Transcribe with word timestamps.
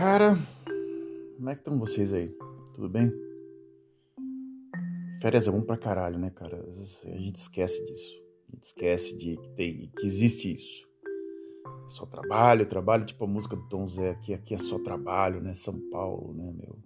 Cara, 0.00 0.34
como 1.36 1.50
é 1.50 1.52
que 1.52 1.60
estão 1.60 1.78
vocês 1.78 2.14
aí? 2.14 2.34
Tudo 2.72 2.88
bem? 2.88 3.12
Férias 5.20 5.46
é 5.46 5.50
bom 5.50 5.60
pra 5.60 5.76
caralho, 5.76 6.18
né, 6.18 6.30
cara? 6.30 6.64
A 6.66 7.18
gente 7.18 7.36
esquece 7.36 7.84
disso. 7.84 8.18
A 8.48 8.54
gente 8.54 8.62
esquece 8.62 9.14
de 9.18 9.36
que, 9.36 9.48
tem, 9.50 9.92
que 9.94 10.06
existe 10.06 10.54
isso. 10.54 10.88
É 11.84 11.88
só 11.90 12.06
trabalho, 12.06 12.64
trabalho, 12.64 13.04
tipo 13.04 13.22
a 13.24 13.26
música 13.26 13.54
do 13.54 13.68
Tom 13.68 13.86
Zé 13.86 14.12
aqui, 14.12 14.32
aqui 14.32 14.54
é 14.54 14.58
só 14.58 14.78
trabalho, 14.78 15.42
né? 15.42 15.52
São 15.52 15.78
Paulo, 15.90 16.32
né, 16.32 16.50
meu? 16.50 16.78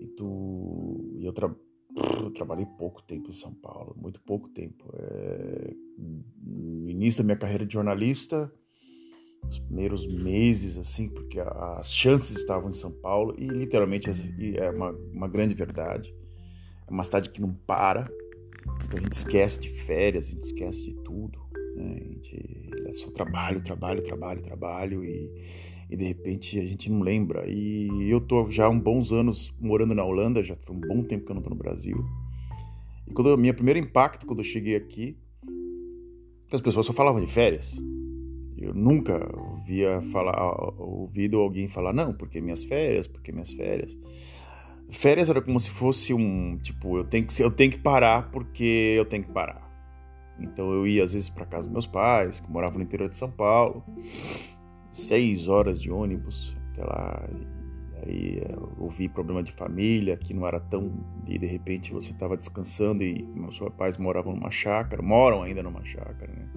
E 0.00 0.08
tu. 0.16 1.14
E 1.20 1.24
eu, 1.24 1.32
tra... 1.32 1.54
eu 2.24 2.32
trabalhei 2.32 2.66
pouco 2.76 3.04
tempo 3.04 3.30
em 3.30 3.34
São 3.34 3.54
Paulo, 3.54 3.94
muito 3.96 4.20
pouco 4.22 4.48
tempo. 4.48 4.84
É... 4.94 5.72
No 5.96 6.90
início 6.90 7.22
da 7.22 7.24
minha 7.24 7.38
carreira 7.38 7.64
de 7.64 7.72
jornalista, 7.72 8.52
os 9.52 9.58
primeiros 9.58 10.06
meses, 10.06 10.78
assim, 10.78 11.08
porque 11.08 11.38
as 11.40 11.92
chances 11.92 12.36
estavam 12.36 12.70
em 12.70 12.72
São 12.74 12.90
Paulo 12.90 13.34
e 13.38 13.46
literalmente 13.46 14.10
é 14.56 14.70
uma, 14.70 14.90
uma 15.12 15.28
grande 15.28 15.54
verdade. 15.54 16.14
É 16.86 16.90
uma 16.90 17.04
cidade 17.04 17.28
que 17.28 17.40
não 17.40 17.52
para, 17.52 18.10
então 18.84 18.98
a 18.98 19.02
gente 19.02 19.12
esquece 19.12 19.60
de 19.60 19.68
férias, 19.68 20.26
a 20.26 20.30
gente 20.30 20.44
esquece 20.44 20.84
de 20.84 20.94
tudo. 21.02 21.38
Né? 21.76 21.96
Gente, 22.00 22.70
é 22.86 22.92
só 22.92 23.10
trabalho, 23.10 23.62
trabalho, 23.62 24.02
trabalho, 24.02 24.42
trabalho 24.42 25.04
e, 25.04 25.30
e 25.90 25.96
de 25.96 26.04
repente 26.04 26.58
a 26.58 26.64
gente 26.64 26.90
não 26.90 27.00
lembra. 27.00 27.44
E 27.46 28.08
eu 28.10 28.20
tô 28.20 28.50
já 28.50 28.66
há 28.66 28.72
bons 28.72 29.12
anos 29.12 29.54
morando 29.60 29.94
na 29.94 30.04
Holanda, 30.04 30.42
já 30.42 30.56
foi 30.56 30.74
um 30.74 30.80
bom 30.80 31.02
tempo 31.02 31.26
que 31.26 31.30
eu 31.30 31.36
não 31.36 31.42
tô 31.42 31.50
no 31.50 31.56
Brasil. 31.56 32.02
E 33.06 33.12
quando 33.12 33.36
minha 33.36 33.52
primeiro 33.52 33.78
impacto 33.78 34.24
quando 34.24 34.38
eu 34.38 34.44
cheguei 34.44 34.76
aqui, 34.76 35.14
as 36.50 36.60
pessoas 36.62 36.86
só 36.86 36.92
falavam 36.92 37.20
de 37.20 37.30
férias. 37.30 37.78
Eu 38.62 38.74
nunca 38.74 39.20
via 39.64 40.00
falar, 40.12 40.36
ouvido 40.78 41.38
alguém 41.38 41.68
falar, 41.68 41.92
não, 41.92 42.14
porque 42.14 42.40
minhas 42.40 42.64
férias, 42.64 43.06
porque 43.06 43.32
minhas 43.32 43.52
férias. 43.52 43.98
Férias 44.90 45.28
era 45.28 45.40
como 45.40 45.58
se 45.58 45.70
fosse 45.70 46.14
um, 46.14 46.58
tipo, 46.58 46.98
eu 46.98 47.04
tenho 47.04 47.26
que, 47.26 47.42
eu 47.42 47.50
tenho 47.50 47.70
que 47.72 47.78
parar 47.78 48.30
porque 48.30 48.94
eu 48.96 49.04
tenho 49.04 49.24
que 49.24 49.32
parar. 49.32 49.70
Então 50.38 50.72
eu 50.72 50.86
ia 50.86 51.04
às 51.04 51.12
vezes 51.12 51.28
para 51.28 51.46
casa 51.46 51.64
dos 51.64 51.72
meus 51.72 51.86
pais, 51.86 52.40
que 52.40 52.50
moravam 52.50 52.78
no 52.78 52.84
interior 52.84 53.08
de 53.08 53.16
São 53.16 53.30
Paulo, 53.30 53.84
seis 54.90 55.48
horas 55.48 55.80
de 55.80 55.90
ônibus 55.90 56.56
até 56.72 56.84
lá. 56.84 57.28
Aí 58.04 58.42
eu 58.48 58.72
ouvi 58.78 59.08
problema 59.08 59.42
de 59.42 59.52
família, 59.52 60.16
que 60.16 60.34
não 60.34 60.46
era 60.46 60.58
tão. 60.58 60.92
E 61.26 61.38
de 61.38 61.46
repente 61.46 61.92
você 61.92 62.10
estava 62.10 62.36
descansando 62.36 63.02
e 63.02 63.22
meus 63.22 63.58
pais 63.76 63.96
moravam 63.96 64.34
numa 64.34 64.50
chácara, 64.50 65.02
moram 65.02 65.42
ainda 65.42 65.62
numa 65.62 65.84
chácara, 65.84 66.32
né? 66.32 66.48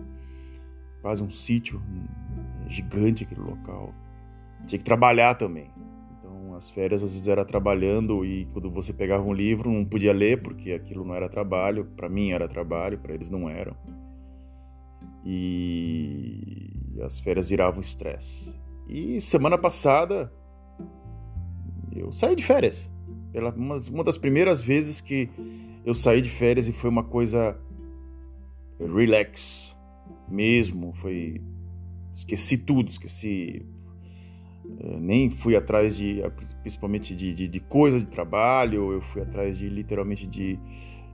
Quase 1.06 1.22
um 1.22 1.30
sítio 1.30 1.80
gigante 2.68 3.26
aquele 3.26 3.42
local. 3.42 3.94
Tinha 4.66 4.80
que 4.80 4.84
trabalhar 4.84 5.36
também. 5.36 5.70
Então 6.18 6.56
as 6.56 6.68
férias 6.68 7.04
às 7.04 7.12
vezes 7.12 7.28
era 7.28 7.46
trabalhando 7.46 8.26
e 8.26 8.46
quando 8.52 8.72
você 8.72 8.92
pegava 8.92 9.22
um 9.22 9.32
livro 9.32 9.72
não 9.72 9.86
podia 9.86 10.12
ler 10.12 10.42
porque 10.42 10.72
aquilo 10.72 11.06
não 11.06 11.14
era 11.14 11.30
trabalho. 11.30 11.86
Para 11.96 12.10
mim 12.10 12.32
era 12.32 12.48
trabalho, 12.48 12.98
para 12.98 13.14
eles 13.14 13.30
não 13.30 13.48
eram. 13.48 13.78
E 15.24 16.74
as 17.04 17.20
férias 17.20 17.50
viravam 17.50 17.80
estresse. 17.80 18.60
E 18.90 19.22
semana 19.22 19.60
passada 19.60 20.34
eu 21.96 22.12
saí 22.12 22.36
de 22.36 22.44
férias. 22.44 22.92
Pela 23.32 23.52
uma, 23.52 23.78
uma 23.92 24.04
das 24.04 24.18
primeiras 24.18 24.60
vezes 24.60 25.02
que 25.02 25.30
eu 25.86 25.94
saí 25.94 26.20
de 26.20 26.32
férias 26.32 26.68
e 26.68 26.74
foi 26.74 26.90
uma 26.90 27.04
coisa 27.04 27.56
relax 28.80 29.75
mesmo, 30.28 30.94
foi 30.94 31.42
esqueci 32.14 32.58
tudo, 32.58 32.90
esqueci 32.90 33.66
é, 34.80 35.00
nem 35.00 35.30
fui 35.30 35.56
atrás 35.56 35.96
de 35.96 36.22
principalmente 36.62 37.16
de, 37.16 37.34
de, 37.34 37.48
de 37.48 37.60
coisas 37.60 38.02
de 38.02 38.10
trabalho, 38.10 38.92
eu 38.92 39.02
fui 39.02 39.22
atrás 39.22 39.58
de 39.58 39.70
literalmente 39.70 40.26
de, 40.26 40.60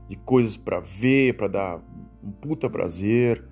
de 0.08 0.16
coisas 0.18 0.56
para 0.56 0.80
ver, 0.80 1.36
para 1.36 1.47
dar 1.47 1.81
um 2.24 2.31
puta 2.31 2.69
prazer. 2.69 3.44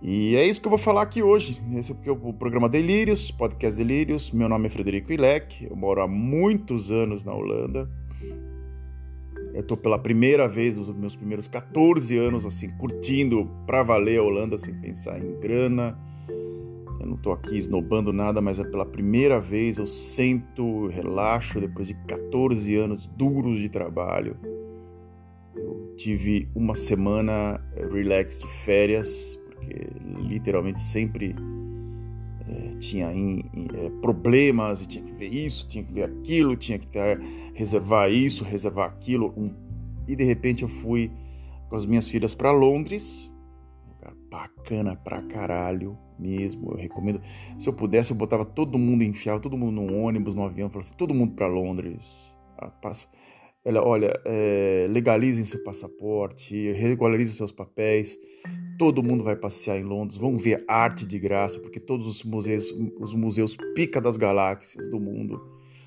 E 0.00 0.36
é 0.36 0.46
isso 0.46 0.60
que 0.60 0.66
eu 0.66 0.70
vou 0.70 0.78
falar 0.78 1.02
aqui 1.02 1.22
hoje. 1.22 1.60
Esse 1.74 1.90
é 1.90 2.10
o 2.10 2.32
programa 2.32 2.68
Delírios, 2.68 3.32
podcast 3.32 3.76
Delírios. 3.76 4.30
Meu 4.30 4.48
nome 4.48 4.66
é 4.66 4.70
Frederico 4.70 5.12
Ilek, 5.12 5.64
eu 5.64 5.74
moro 5.74 6.00
há 6.00 6.06
muitos 6.06 6.90
anos 6.90 7.24
na 7.24 7.34
Holanda. 7.34 7.90
Eu 9.54 9.62
tô 9.62 9.76
pela 9.76 9.98
primeira 9.98 10.48
vez 10.48 10.76
nos 10.76 10.88
meus 10.90 11.16
primeiros 11.16 11.48
14 11.48 12.16
anos, 12.16 12.44
assim, 12.44 12.70
curtindo 12.70 13.50
pra 13.66 13.82
valer 13.82 14.18
a 14.18 14.22
Holanda 14.22 14.58
sem 14.58 14.74
pensar 14.74 15.18
em 15.18 15.38
grana. 15.40 15.98
Eu 17.00 17.06
não 17.06 17.16
tô 17.16 17.32
aqui 17.32 17.56
esnobando 17.56 18.12
nada, 18.12 18.40
mas 18.40 18.58
é 18.58 18.64
pela 18.64 18.84
primeira 18.84 19.40
vez 19.40 19.78
eu 19.78 19.86
sento, 19.86 20.88
relaxo 20.88 21.60
depois 21.60 21.86
de 21.88 21.94
14 22.06 22.74
anos 22.76 23.06
duros 23.06 23.60
de 23.60 23.68
trabalho. 23.68 24.36
Eu 25.56 25.94
tive 25.96 26.48
uma 26.54 26.74
semana 26.74 27.60
eh, 27.74 27.86
relax 27.90 28.38
de 28.40 28.46
férias, 28.64 29.38
porque 29.46 29.88
literalmente 30.20 30.80
sempre 30.80 31.34
tinha 32.78 33.12
in, 33.12 33.42
é, 33.74 33.90
problemas 34.00 34.82
e 34.82 34.86
tinha 34.86 35.04
que 35.04 35.12
ver 35.12 35.28
isso, 35.28 35.66
tinha 35.68 35.84
que 35.84 35.92
ver 35.92 36.04
aquilo, 36.04 36.56
tinha 36.56 36.78
que 36.78 36.86
ter, 36.86 37.20
reservar 37.54 38.10
isso, 38.10 38.44
reservar 38.44 38.88
aquilo. 38.88 39.32
Um, 39.36 39.52
e 40.06 40.16
de 40.16 40.24
repente 40.24 40.62
eu 40.62 40.68
fui 40.68 41.10
com 41.68 41.76
as 41.76 41.84
minhas 41.84 42.08
filhas 42.08 42.34
para 42.34 42.50
Londres, 42.50 43.30
lugar 43.88 44.14
bacana 44.30 44.96
pra 44.96 45.22
caralho 45.22 45.98
mesmo. 46.18 46.72
Eu 46.72 46.76
recomendo. 46.76 47.20
Se 47.58 47.68
eu 47.68 47.72
pudesse, 47.72 48.12
eu 48.12 48.16
botava 48.16 48.44
todo 48.44 48.78
mundo, 48.78 49.04
enfiava 49.04 49.40
todo 49.40 49.56
mundo 49.56 49.82
no 49.82 49.94
ônibus, 49.94 50.34
no 50.34 50.44
avião, 50.44 50.70
falava 50.70 50.88
assim, 50.88 50.96
todo 50.96 51.14
mundo 51.14 51.34
para 51.34 51.46
Londres. 51.46 52.34
Ela, 53.64 53.84
olha, 53.84 54.12
é, 54.24 54.86
legalizem 54.88 55.44
seu 55.44 55.62
passaporte, 55.62 56.72
regularizem 56.72 57.34
seus 57.34 57.52
papéis 57.52 58.18
Todo 58.78 59.02
mundo 59.02 59.24
vai 59.24 59.34
passear 59.34 59.78
em 59.78 59.82
Londres, 59.82 60.18
vão 60.18 60.36
ver 60.36 60.64
arte 60.68 61.04
de 61.04 61.18
graça, 61.18 61.58
porque 61.58 61.80
todos 61.80 62.06
os 62.06 62.22
museus, 62.22 62.72
os 63.00 63.12
museus 63.14 63.56
pica 63.74 64.00
das 64.00 64.16
galáxias 64.16 64.88
do 64.88 65.00
mundo 65.00 65.40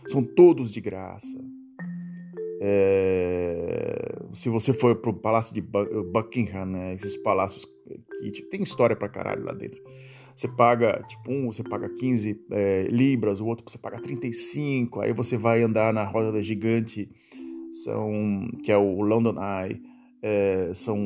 são 0.08 0.24
todos 0.24 0.72
de 0.72 0.82
graça. 0.82 1.38
É, 2.64 4.20
se 4.34 4.50
você 4.50 4.72
for 4.74 4.96
pro 4.98 5.14
Palácio 5.14 5.54
de 5.54 5.62
Buckingham, 5.62 6.66
né, 6.66 6.94
esses 6.94 7.18
palácios 7.18 7.66
que 8.20 8.32
tipo, 8.32 8.50
tem 8.50 8.62
história 8.62 8.96
pra 8.96 9.10
caralho 9.10 9.44
lá 9.44 9.54
dentro. 9.54 9.82
Você 10.36 10.48
paga, 10.48 11.04
tipo, 11.08 11.32
um 11.32 11.52
você 11.52 11.64
paga 11.64 11.90
15 11.90 12.40
é, 12.52 12.88
libras, 12.90 13.40
o 13.40 13.46
outro 13.46 13.66
você 13.68 13.78
paga 13.78 14.00
35, 14.00 15.02
aí 15.02 15.14
você 15.14 15.38
vai 15.38 15.62
andar 15.62 15.94
na 15.94 16.04
roda 16.04 16.32
da 16.32 16.42
gigante, 16.42 17.10
são, 17.84 18.50
que 18.64 18.72
é 18.72 18.78
o 18.78 19.02
London 19.02 19.36
Eye, 19.40 19.82
é, 20.22 20.72
são 20.74 20.98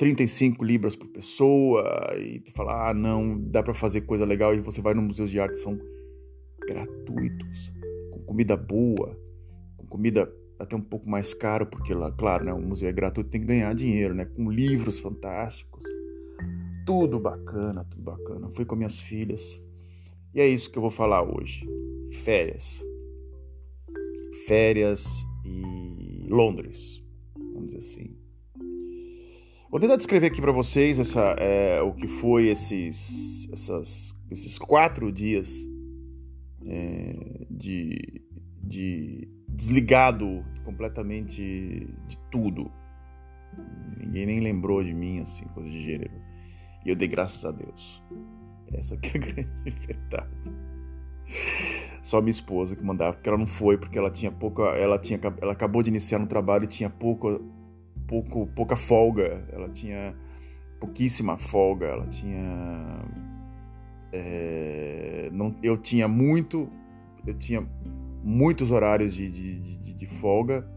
35 0.00 0.64
libras 0.64 0.96
por 0.96 1.08
pessoa 1.08 1.84
e 2.16 2.40
tu 2.40 2.50
fala, 2.52 2.88
ah, 2.88 2.94
não, 2.94 3.38
dá 3.38 3.62
para 3.62 3.74
fazer 3.74 4.00
coisa 4.00 4.24
legal 4.24 4.54
e 4.54 4.60
você 4.62 4.80
vai 4.80 4.94
no 4.94 5.02
museu 5.02 5.26
de 5.26 5.38
arte, 5.38 5.58
são 5.58 5.78
gratuitos, 6.66 7.70
com 8.10 8.20
comida 8.20 8.56
boa, 8.56 9.14
com 9.76 9.86
comida 9.86 10.32
até 10.58 10.74
um 10.74 10.80
pouco 10.80 11.06
mais 11.06 11.34
caro, 11.34 11.66
porque 11.66 11.92
lá, 11.92 12.10
claro, 12.12 12.46
né, 12.46 12.52
o 12.54 12.62
museu 12.62 12.88
é 12.88 12.92
gratuito, 12.92 13.28
tem 13.28 13.42
que 13.42 13.46
ganhar 13.46 13.74
dinheiro, 13.74 14.14
né, 14.14 14.24
com 14.24 14.50
livros 14.50 14.98
fantásticos. 14.98 15.84
Tudo 16.86 17.20
bacana, 17.20 17.84
tudo 17.84 18.02
bacana. 18.02 18.48
Fui 18.48 18.64
com 18.64 18.74
minhas 18.74 18.98
filhas. 18.98 19.62
E 20.34 20.40
é 20.40 20.46
isso 20.46 20.70
que 20.70 20.78
eu 20.78 20.82
vou 20.82 20.90
falar 20.90 21.22
hoje. 21.22 21.68
Férias. 22.24 22.82
Férias 24.46 25.26
e 25.44 26.26
Londres, 26.26 27.04
vamos 27.36 27.66
dizer 27.66 27.78
assim. 27.78 28.19
Vou 29.70 29.78
tentar 29.78 29.94
descrever 29.94 30.26
aqui 30.26 30.40
para 30.40 30.50
vocês 30.50 30.98
essa, 30.98 31.20
é, 31.38 31.80
o 31.80 31.92
que 31.92 32.08
foi 32.08 32.48
esses, 32.48 33.48
essas, 33.52 34.20
esses 34.28 34.58
quatro 34.58 35.12
dias 35.12 35.54
é, 36.66 37.46
de, 37.48 38.20
de 38.60 39.28
desligado 39.48 40.44
completamente 40.64 41.40
de 42.08 42.18
tudo. 42.32 42.68
Ninguém 43.96 44.26
nem 44.26 44.40
lembrou 44.40 44.82
de 44.82 44.92
mim, 44.92 45.20
assim, 45.20 45.44
coisa 45.54 45.70
de 45.70 45.80
gênero. 45.80 46.20
E 46.84 46.88
eu 46.88 46.96
dei 46.96 47.06
graças 47.06 47.44
a 47.44 47.52
Deus. 47.52 48.02
Essa 48.72 48.94
aqui 48.94 49.06
é 49.06 49.20
a 49.20 49.22
grande 49.22 49.86
verdade. 49.86 50.52
Só 52.02 52.20
minha 52.20 52.30
esposa 52.30 52.74
que 52.74 52.82
mandava, 52.82 53.12
porque 53.12 53.28
ela 53.28 53.38
não 53.38 53.46
foi, 53.46 53.78
porque 53.78 53.96
ela 53.96 54.10
tinha 54.10 54.32
pouca. 54.32 54.62
Ela, 54.62 54.98
tinha, 54.98 55.20
ela 55.40 55.52
acabou 55.52 55.80
de 55.80 55.90
iniciar 55.90 56.18
no 56.18 56.26
trabalho 56.26 56.64
e 56.64 56.66
tinha 56.66 56.90
pouco 56.90 57.40
pouco, 58.10 58.48
pouca 58.56 58.74
folga, 58.74 59.46
ela 59.52 59.68
tinha 59.68 60.12
pouquíssima 60.80 61.38
folga, 61.38 61.86
ela 61.86 62.06
tinha. 62.08 63.04
É, 64.12 65.30
não, 65.32 65.54
eu 65.62 65.78
tinha 65.78 66.08
muito, 66.08 66.68
eu 67.24 67.34
tinha 67.34 67.64
muitos 68.24 68.72
horários 68.72 69.14
de, 69.14 69.30
de, 69.30 69.60
de, 69.60 69.92
de 69.92 70.06
folga 70.06 70.68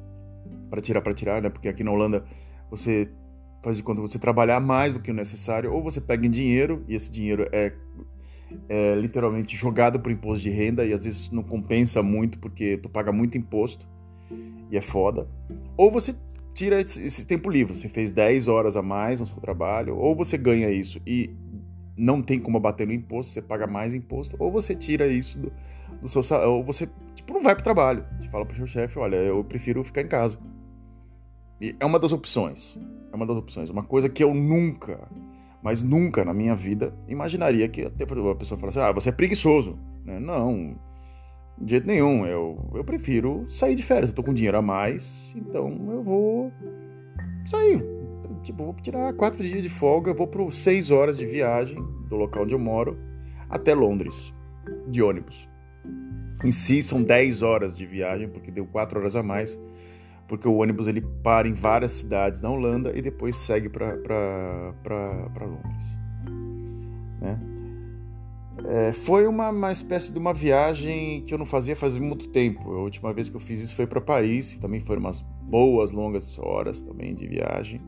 para 0.70 0.80
tirar, 0.80 1.02
para 1.02 1.14
tirar, 1.14 1.42
né? 1.42 1.50
Porque 1.50 1.68
aqui 1.68 1.84
na 1.84 1.92
Holanda 1.92 2.24
você 2.70 3.10
faz 3.64 3.76
de 3.76 3.82
conta 3.82 4.00
você 4.00 4.20
trabalhar 4.20 4.60
mais 4.60 4.94
do 4.94 5.00
que 5.00 5.10
o 5.10 5.14
necessário, 5.14 5.74
ou 5.74 5.82
você 5.82 6.00
pega 6.00 6.28
em 6.28 6.30
dinheiro 6.30 6.86
e 6.88 6.94
esse 6.94 7.12
dinheiro 7.12 7.50
é 7.52 7.74
é 8.70 8.94
literalmente 8.94 9.58
jogado 9.58 10.00
para 10.00 10.12
imposto 10.12 10.44
de 10.44 10.52
renda 10.52 10.86
e 10.86 10.94
às 10.94 11.06
vezes 11.06 11.32
não 11.32 11.42
compensa 11.42 12.04
muito 12.04 12.38
porque 12.38 12.78
tu 12.78 12.88
paga 12.88 13.12
muito 13.12 13.36
imposto 13.36 13.88
e 14.70 14.78
é 14.78 14.82
foda. 14.82 15.28
Ou 15.76 15.90
você 15.90 16.14
tira 16.54 16.80
esse 16.80 17.26
tempo 17.26 17.50
livre, 17.50 17.76
você 17.76 17.90
fez 17.90 18.12
10 18.12 18.48
horas 18.48 18.78
a 18.78 18.82
mais 18.82 19.20
no 19.20 19.26
seu 19.26 19.38
trabalho, 19.38 19.98
ou 19.98 20.16
você 20.16 20.38
ganha 20.38 20.70
isso 20.70 21.02
e 21.06 21.30
não 21.98 22.22
tem 22.22 22.40
como 22.40 22.60
bater 22.60 22.88
no 22.88 22.94
imposto, 22.94 23.34
você 23.34 23.42
paga 23.42 23.68
mais 23.68 23.94
imposto, 23.94 24.36
ou 24.40 24.52
você 24.52 24.76
tira 24.76 25.08
isso 25.08 25.40
do, 25.40 25.52
do 26.02 26.08
seu 26.08 26.24
salário, 26.24 26.54
ou 26.54 26.64
você 26.64 26.90
tipo, 27.16 27.34
não 27.34 27.42
vai 27.42 27.56
pro 27.56 27.64
trabalho. 27.64 28.06
Você 28.20 28.30
fala 28.30 28.46
pro 28.46 28.56
seu 28.56 28.68
chefe, 28.68 29.00
olha, 29.00 29.16
eu 29.16 29.44
prefiro 29.44 29.84
ficar 29.84 30.02
em 30.02 30.08
casa. 30.08 30.40
E 31.62 31.76
é 31.80 31.86
uma 31.86 32.00
das 32.00 32.12
opções. 32.12 32.78
É 33.12 33.16
uma 33.16 33.26
das 33.26 33.38
opções. 33.38 33.70
Uma 33.70 33.84
coisa 33.84 34.10
que 34.10 34.24
eu 34.24 34.34
nunca, 34.34 35.08
mas 35.62 35.82
nunca 35.82 36.26
na 36.26 36.34
minha 36.34 36.56
vida 36.56 36.94
imaginaria 37.08 37.68
que 37.68 37.86
até 37.86 38.04
a 38.04 38.36
pessoa 38.36 38.60
falasse, 38.60 38.80
ah, 38.80 38.92
você 38.92 39.10
é 39.10 39.12
preguiçoso. 39.14 39.80
Né? 40.04 40.20
Não, 40.20 40.76
de 41.58 41.72
jeito 41.72 41.88
nenhum. 41.88 42.26
Eu, 42.26 42.70
eu 42.74 42.84
prefiro 42.84 43.46
sair 43.48 43.76
de 43.76 43.84
férias. 43.84 44.10
Eu 44.10 44.16
tô 44.16 44.24
com 44.24 44.34
dinheiro 44.34 44.58
a 44.58 44.62
mais, 44.62 45.34
então 45.36 45.70
eu 45.92 46.04
vou 46.04 46.52
sair. 47.46 47.84
Tipo, 48.44 48.66
vou 48.66 48.76
tirar 48.76 49.14
quatro 49.14 49.42
dias 49.42 49.64
de 49.64 49.70
folga, 49.70 50.14
vou 50.14 50.28
por 50.28 50.52
seis 50.52 50.92
horas 50.92 51.18
de 51.18 51.26
viagem 51.26 51.82
do 52.10 52.18
local 52.18 52.44
onde 52.44 52.54
eu 52.54 52.60
moro 52.60 52.98
até 53.50 53.74
Londres, 53.74 54.34
de 54.88 55.02
ônibus. 55.02 55.50
Em 56.44 56.52
si, 56.52 56.84
são 56.84 57.02
dez 57.02 57.42
horas 57.42 57.74
de 57.74 57.86
viagem, 57.86 58.28
porque 58.28 58.52
deu 58.52 58.66
quatro 58.66 59.00
horas 59.00 59.16
a 59.16 59.24
mais, 59.24 59.58
porque 60.28 60.48
o 60.48 60.56
ônibus 60.56 60.88
ele 60.88 61.02
para 61.24 61.48
em 61.48 61.54
várias 61.54 61.94
cidades 61.94 62.42
na 62.42 62.50
Holanda 62.50 62.92
e 62.94 63.02
depois 63.02 63.38
segue 63.38 63.70
para 63.70 64.74
Londres. 65.40 65.98
Né? 67.22 67.40
É, 68.66 68.94
foi 68.94 69.28
uma, 69.28 69.50
uma 69.50 69.72
espécie 69.72 70.12
de 70.12 70.18
uma 70.18 70.34
viagem 70.34 71.24
que 71.26 71.34
eu 71.34 71.38
não 71.38 71.46
fazia 71.46 71.76
faz 71.76 71.98
muito 71.98 72.30
tempo. 72.30 72.72
A 72.72 72.82
última 72.82 73.14
vez 73.14 73.30
que 73.30 73.36
eu 73.36 73.40
fiz 73.40 73.60
isso 73.60 73.76
foi 73.76 73.86
para 73.86 74.00
Paris, 74.00 74.56
também 74.56 74.80
foram 74.80 75.02
umas 75.02 75.22
boas, 75.22 75.92
longas 75.92 76.40
horas 76.40 76.82
também 76.82 77.14
de 77.14 77.28
viagem. 77.28 77.82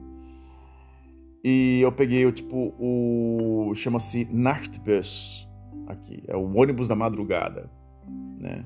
E 1.44 1.80
eu 1.81 1.92
peguei 1.92 2.25
o 2.25 2.31
tipo 2.31 2.74
o 2.80 3.74
chama-se 3.75 4.27
Nachtbus 4.31 5.48
aqui, 5.88 6.24
é 6.27 6.36
o 6.36 6.56
ônibus 6.56 6.88
da 6.88 6.95
madrugada, 6.95 7.69
né? 8.39 8.66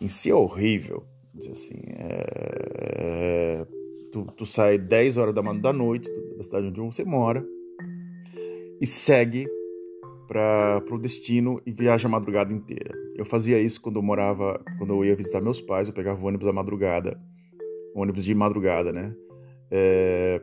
Em 0.00 0.08
si 0.08 0.30
é 0.30 0.34
horrível, 0.34 1.04
dizer 1.34 1.52
assim, 1.52 1.80
é... 1.86 2.26
é 2.98 3.66
tu, 4.10 4.24
tu 4.36 4.46
sai 4.46 4.78
10 4.78 5.16
horas 5.16 5.34
da, 5.34 5.42
da 5.42 5.72
noite 5.72 6.10
da 6.36 6.42
cidade 6.42 6.68
onde 6.68 6.80
você 6.80 7.04
mora 7.04 7.44
e 8.80 8.86
segue 8.86 9.46
para 10.34 10.94
o 10.94 10.98
destino 10.98 11.62
e 11.64 11.70
viaja 11.70 12.08
a 12.08 12.10
madrugada 12.10 12.52
inteira. 12.52 12.92
Eu 13.14 13.24
fazia 13.24 13.60
isso 13.60 13.80
quando 13.80 13.96
eu 13.96 14.02
morava, 14.02 14.60
quando 14.78 14.92
eu 14.92 15.04
ia 15.04 15.14
visitar 15.14 15.40
meus 15.40 15.60
pais, 15.60 15.86
eu 15.86 15.94
pegava 15.94 16.20
o 16.20 16.26
ônibus 16.26 16.46
da 16.46 16.52
madrugada, 16.52 17.20
ônibus 17.94 18.24
de 18.24 18.34
madrugada, 18.34 18.92
né? 18.92 19.14
É, 19.70 20.42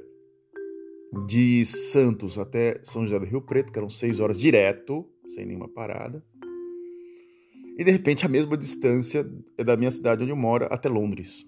de 1.27 1.65
Santos 1.65 2.37
até 2.37 2.79
São 2.83 3.03
José 3.03 3.19
do 3.19 3.25
Rio 3.25 3.41
Preto, 3.41 3.69
que 3.69 3.77
eram 3.77 3.89
seis 3.89 4.21
horas 4.21 4.39
direto, 4.39 5.05
sem 5.27 5.45
nenhuma 5.45 5.67
parada. 5.67 6.23
E 7.77 7.83
de 7.83 7.91
repente 7.91 8.25
a 8.25 8.29
mesma 8.29 8.55
distância 8.55 9.29
é 9.57 9.63
da 9.63 9.75
minha 9.75 9.91
cidade 9.91 10.23
onde 10.23 10.31
eu 10.31 10.37
moro 10.37 10.67
até 10.71 10.87
Londres. 10.87 11.45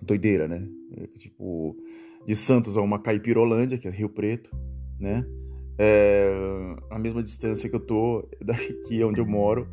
Doideira, 0.00 0.48
né? 0.48 0.66
É, 0.96 1.06
tipo, 1.18 1.76
de 2.24 2.34
Santos 2.34 2.78
a 2.78 2.80
uma 2.80 2.98
Caipirolândia, 2.98 3.76
que 3.76 3.86
é 3.86 3.90
Rio 3.90 4.08
Preto, 4.08 4.50
né? 4.98 5.26
É 5.84 6.76
a 6.90 6.98
mesma 6.98 7.22
distância 7.24 7.68
que 7.68 7.74
eu 7.74 7.80
tô 7.80 8.28
daqui 8.40 9.02
onde 9.02 9.20
eu 9.20 9.26
moro 9.26 9.66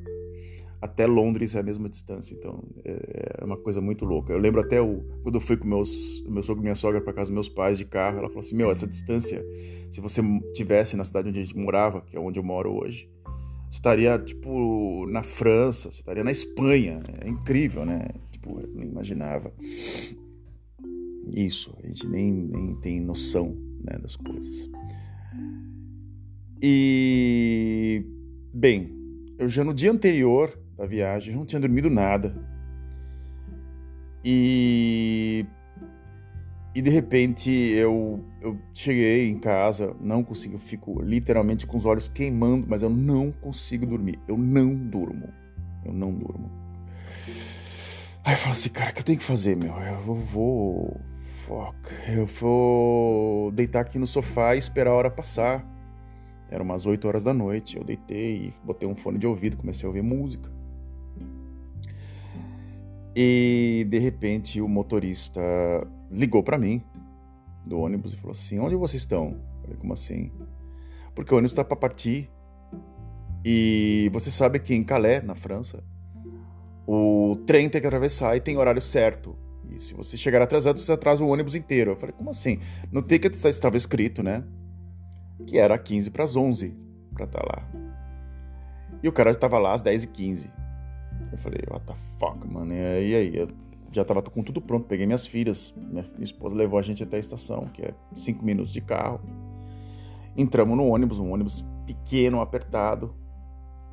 até 0.81 1.05
Londres 1.05 1.55
é 1.55 1.59
a 1.59 1.63
mesma 1.63 1.89
distância, 1.89 2.33
então 2.33 2.63
é, 2.85 3.41
é 3.41 3.45
uma 3.45 3.57
coisa 3.57 3.81
muito 3.81 4.05
louca. 4.05 4.31
Eu 4.31 4.39
lembro 4.39 4.61
até 4.61 4.81
o, 4.81 5.03
quando 5.21 5.35
eu 5.35 5.41
fui 5.41 5.57
com 5.57 5.67
meus, 5.67 6.23
meu 6.25 6.41
sogro 6.41 6.61
e 6.61 6.63
minha 6.63 6.75
sogra 6.75 7.01
para 7.01 7.13
casa 7.13 7.29
dos 7.29 7.33
meus 7.33 7.49
pais 7.49 7.77
de 7.77 7.85
carro, 7.85 8.17
ela 8.17 8.27
falou 8.27 8.39
assim: 8.39 8.55
Meu, 8.55 8.71
essa 8.71 8.87
distância, 8.87 9.45
se 9.91 9.99
você 9.99 10.21
tivesse 10.53 10.95
na 10.95 11.03
cidade 11.03 11.29
onde 11.29 11.39
a 11.39 11.43
gente 11.43 11.57
morava, 11.57 12.01
que 12.01 12.15
é 12.15 12.19
onde 12.19 12.39
eu 12.39 12.43
moro 12.43 12.71
hoje, 12.71 13.09
você 13.69 13.77
estaria, 13.77 14.17
tipo, 14.17 15.05
na 15.07 15.21
França, 15.21 15.91
você 15.91 15.99
estaria 15.99 16.23
na 16.23 16.31
Espanha. 16.31 17.03
É 17.23 17.27
incrível, 17.27 17.85
né? 17.85 18.07
Tipo, 18.31 18.61
eu 18.61 18.67
não 18.73 18.83
imaginava 18.83 19.53
isso, 21.27 21.75
a 21.83 21.87
gente 21.87 22.07
nem, 22.07 22.31
nem 22.31 22.75
tem 22.75 23.01
noção 23.01 23.55
né, 23.83 23.97
das 23.99 24.15
coisas. 24.15 24.69
E, 26.61 28.05
bem, 28.53 28.91
eu 29.37 29.49
já 29.49 29.63
no 29.63 29.73
dia 29.73 29.91
anterior 29.91 30.57
da 30.77 30.85
viagem, 30.85 31.35
não 31.35 31.45
tinha 31.45 31.59
dormido 31.59 31.89
nada. 31.89 32.35
E 34.23 35.45
e 36.73 36.81
de 36.81 36.89
repente 36.89 37.49
eu, 37.49 38.23
eu 38.41 38.57
cheguei 38.73 39.27
em 39.27 39.39
casa, 39.39 39.95
não 39.99 40.23
consigo, 40.23 40.57
fico 40.59 41.01
literalmente 41.01 41.65
com 41.65 41.75
os 41.75 41.85
olhos 41.85 42.07
queimando, 42.07 42.67
mas 42.69 42.81
eu 42.81 42.89
não 42.89 43.31
consigo 43.31 43.85
dormir. 43.85 44.19
Eu 44.27 44.37
não 44.37 44.75
durmo. 44.75 45.27
Eu 45.83 45.91
não 45.91 46.13
durmo. 46.13 46.51
Aí 48.23 48.33
eu 48.33 48.37
falo 48.37 48.51
assim, 48.51 48.69
cara, 48.69 48.91
o 48.91 48.93
que 48.93 48.99
eu 48.99 49.03
tenho 49.03 49.17
que 49.17 49.25
fazer, 49.25 49.57
meu? 49.57 49.73
Eu 49.73 50.15
vou. 50.15 51.01
Fuck. 51.45 51.75
Eu 52.07 52.27
vou 52.27 53.51
deitar 53.51 53.81
aqui 53.81 53.97
no 53.97 54.05
sofá 54.05 54.55
e 54.55 54.59
esperar 54.59 54.91
a 54.91 54.93
hora 54.93 55.09
passar. 55.09 55.65
Era 56.49 56.63
umas 56.63 56.85
8 56.85 57.07
horas 57.07 57.23
da 57.23 57.33
noite. 57.33 57.77
Eu 57.77 57.83
deitei 57.83 58.47
e 58.47 58.53
botei 58.65 58.87
um 58.87 58.95
fone 58.95 59.19
de 59.19 59.27
ouvido, 59.27 59.57
comecei 59.57 59.85
a 59.85 59.89
ouvir 59.89 60.01
música. 60.01 60.49
E 63.15 63.85
de 63.89 63.99
repente 63.99 64.61
o 64.61 64.67
motorista 64.67 65.41
ligou 66.11 66.43
para 66.43 66.57
mim 66.57 66.83
do 67.65 67.79
ônibus 67.79 68.13
e 68.13 68.17
falou 68.17 68.31
assim: 68.31 68.59
Onde 68.59 68.75
vocês 68.75 69.01
estão? 69.01 69.37
Eu 69.57 69.61
falei: 69.61 69.77
Como 69.77 69.93
assim? 69.93 70.31
Porque 71.13 71.33
o 71.33 71.37
ônibus 71.37 71.51
está 71.51 71.63
para 71.63 71.77
partir. 71.77 72.29
E 73.43 74.09
você 74.11 74.29
sabe 74.29 74.59
que 74.59 74.73
em 74.73 74.83
Calais, 74.83 75.23
na 75.23 75.35
França, 75.35 75.83
o 76.85 77.37
trem 77.45 77.69
tem 77.69 77.79
que 77.79 77.87
atravessar 77.87 78.35
e 78.35 78.39
tem 78.41 78.57
horário 78.57 78.81
certo. 78.81 79.35
E 79.69 79.79
se 79.79 79.93
você 79.93 80.17
chegar 80.17 80.41
atrasado, 80.41 80.79
você 80.79 80.91
atrasa 80.91 81.23
o 81.23 81.27
ônibus 81.27 81.55
inteiro. 81.55 81.91
Eu 81.91 81.95
falei: 81.95 82.13
Como 82.15 82.29
assim? 82.29 82.59
No 82.91 83.01
ticket 83.01 83.33
estava 83.33 83.77
escrito, 83.77 84.23
né? 84.23 84.43
Que 85.45 85.57
era 85.57 85.77
15 85.77 86.11
para 86.11 86.23
as 86.23 86.35
11 86.35 86.75
para 87.13 87.25
estar 87.25 87.39
tá 87.39 87.45
lá. 87.47 87.69
E 89.01 89.07
o 89.07 89.11
cara 89.11 89.31
estava 89.31 89.57
lá 89.57 89.73
às 89.73 89.81
10 89.81 90.03
e 90.03 90.07
15 90.07 90.59
eu 91.31 91.37
falei, 91.37 91.59
what 91.69 91.85
the 91.85 91.93
fuck, 92.17 92.47
mano. 92.47 92.73
E 92.73 93.15
aí, 93.15 93.35
eu 93.35 93.47
já 93.91 94.03
tava 94.03 94.21
com 94.21 94.41
tudo 94.41 94.61
pronto. 94.61 94.87
Peguei 94.87 95.05
minhas 95.05 95.25
filhas, 95.25 95.73
minha 95.77 96.05
esposa 96.19 96.55
levou 96.55 96.79
a 96.79 96.81
gente 96.81 97.03
até 97.03 97.17
a 97.17 97.19
estação, 97.19 97.67
que 97.67 97.81
é 97.83 97.93
cinco 98.15 98.43
minutos 98.43 98.71
de 98.71 98.81
carro. 98.81 99.21
Entramos 100.35 100.77
no 100.77 100.87
ônibus, 100.87 101.19
um 101.19 101.31
ônibus 101.31 101.65
pequeno, 101.85 102.41
apertado. 102.41 103.13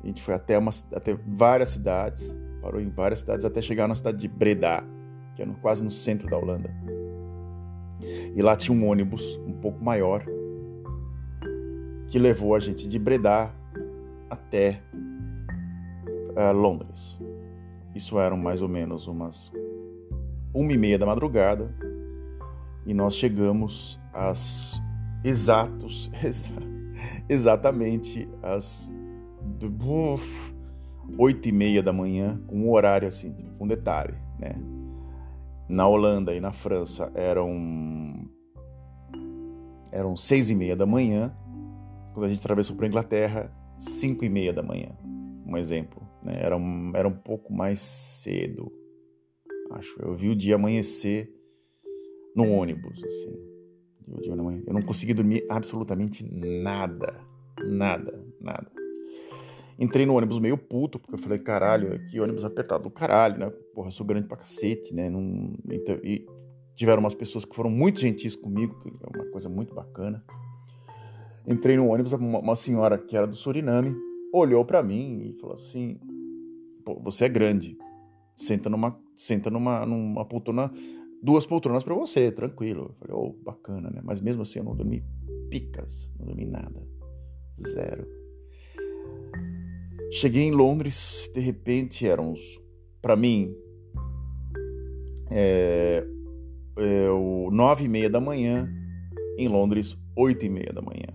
A 0.03 0.07
gente 0.07 0.21
foi 0.21 0.33
até, 0.33 0.57
uma, 0.57 0.71
até 0.93 1.15
várias 1.27 1.69
cidades, 1.69 2.35
parou 2.61 2.79
em 2.79 2.89
várias 2.89 3.19
cidades 3.19 3.43
até 3.43 3.61
chegar 3.61 3.87
na 3.87 3.95
cidade 3.95 4.17
de 4.17 4.27
Breda, 4.27 4.83
que 5.35 5.41
é 5.41 5.45
no, 5.45 5.55
quase 5.55 5.83
no 5.83 5.91
centro 5.91 6.29
da 6.29 6.37
Holanda. 6.37 6.73
E 8.35 8.41
lá 8.41 8.55
tinha 8.55 8.75
um 8.75 8.87
ônibus 8.87 9.37
um 9.47 9.53
pouco 9.53 9.83
maior 9.83 10.23
que 12.07 12.17
levou 12.17 12.55
a 12.55 12.59
gente 12.59 12.87
de 12.87 12.97
Breda 12.97 13.53
até 14.29 14.81
uh, 16.35 16.51
Londres. 16.53 17.19
Isso 17.95 18.19
eram 18.19 18.37
mais 18.37 18.61
ou 18.61 18.69
menos 18.69 19.07
umas 19.07 19.51
uma 20.53 20.71
e 20.71 20.77
meia 20.77 20.97
da 20.97 21.05
madrugada 21.05 21.73
e 22.85 22.93
nós 22.93 23.15
chegamos 23.15 23.99
às 24.13 24.81
exatos, 25.23 26.09
exatamente 27.27 28.27
às 28.41 28.91
oito 31.17 31.47
e 31.47 31.51
meia 31.51 31.83
da 31.83 31.91
manhã, 31.91 32.41
com 32.47 32.55
um 32.55 32.71
horário 32.71 33.07
assim, 33.07 33.35
com 33.57 33.65
um 33.65 33.67
detalhe, 33.67 34.15
né? 34.39 34.53
Na 35.67 35.87
Holanda 35.87 36.33
e 36.33 36.39
na 36.39 36.53
França 36.53 37.11
eram 37.13 38.25
eram 39.91 40.15
seis 40.15 40.49
e 40.49 40.55
meia 40.55 40.75
da 40.75 40.85
manhã, 40.85 41.35
quando 42.17 42.25
a 42.25 42.29
gente 42.29 42.39
atravessou 42.39 42.75
para 42.75 42.87
a 42.87 42.89
Inglaterra, 42.89 43.55
cinco 43.77 44.25
e 44.25 44.29
meia 44.29 44.51
da 44.51 44.63
manhã, 44.63 44.89
um 45.45 45.55
exemplo. 45.55 46.01
Né? 46.23 46.35
Era, 46.41 46.57
um, 46.57 46.91
era 46.95 47.07
um 47.07 47.13
pouco 47.13 47.53
mais 47.53 47.79
cedo, 47.79 48.73
acho. 49.69 50.01
Eu 50.01 50.15
vi 50.15 50.29
o 50.29 50.35
dia 50.35 50.55
amanhecer 50.55 51.31
no 52.35 52.49
ônibus, 52.49 53.03
assim. 53.03 53.31
Eu 54.65 54.73
não 54.73 54.81
consegui 54.81 55.13
dormir 55.13 55.45
absolutamente 55.47 56.23
nada. 56.23 57.23
Nada, 57.63 58.19
nada. 58.41 58.71
Entrei 59.77 60.07
no 60.07 60.15
ônibus 60.15 60.39
meio 60.39 60.57
puto, 60.57 60.97
porque 60.97 61.13
eu 61.13 61.19
falei, 61.19 61.37
caralho, 61.37 62.03
que 62.07 62.19
ônibus 62.19 62.43
apertado 62.43 62.85
do 62.85 62.89
caralho, 62.89 63.37
né? 63.37 63.51
Porra, 63.75 63.89
eu 63.89 63.91
sou 63.91 64.03
grande 64.03 64.27
pra 64.27 64.37
cacete, 64.37 64.91
né? 64.91 65.07
Não... 65.07 65.53
Então, 65.69 65.99
e 66.03 66.25
tiveram 66.73 66.99
umas 66.99 67.13
pessoas 67.13 67.45
que 67.45 67.55
foram 67.55 67.69
muito 67.69 67.99
gentis 67.99 68.35
comigo, 68.35 68.73
que 68.81 68.89
é 68.89 69.19
uma 69.19 69.29
coisa 69.29 69.47
muito 69.47 69.75
bacana. 69.75 70.25
Entrei 71.47 71.77
no 71.77 71.87
ônibus, 71.87 72.11
uma, 72.11 72.39
uma 72.39 72.55
senhora 72.55 72.97
que 72.97 73.15
era 73.15 73.25
do 73.25 73.35
Suriname 73.35 73.95
olhou 74.33 74.65
para 74.65 74.83
mim 74.83 75.21
e 75.21 75.39
falou 75.39 75.55
assim: 75.55 75.97
você 77.01 77.25
é 77.25 77.29
grande, 77.29 77.77
senta 78.35 78.69
numa, 78.69 78.99
senta 79.15 79.49
numa, 79.49 79.85
numa 79.85 80.25
poltrona, 80.25 80.71
duas 81.23 81.45
poltronas 81.45 81.83
para 81.83 81.95
você, 81.95 82.31
tranquilo. 82.31 82.87
Eu 82.89 82.93
falei: 82.95 83.15
oh, 83.15 83.33
bacana, 83.43 83.89
né? 83.89 84.01
Mas 84.03 84.19
mesmo 84.19 84.41
assim 84.41 84.59
eu 84.59 84.65
não 84.65 84.75
dormi 84.75 85.03
picas, 85.49 86.11
não 86.19 86.25
dormi 86.27 86.45
nada, 86.45 86.85
zero. 87.59 88.05
Cheguei 90.11 90.43
em 90.43 90.51
Londres, 90.51 91.29
de 91.33 91.41
repente 91.41 92.07
eram 92.07 92.31
uns, 92.31 92.61
para 93.01 93.15
mim, 93.15 93.53
é, 95.29 96.05
é, 96.77 97.07
nove 97.51 97.85
e 97.85 97.89
meia 97.89 98.09
da 98.09 98.19
manhã, 98.19 98.69
em 99.37 99.47
Londres, 99.47 99.97
oito 100.15 100.45
e 100.45 100.49
meia 100.49 100.71
da 100.73 100.81
manhã. 100.81 101.07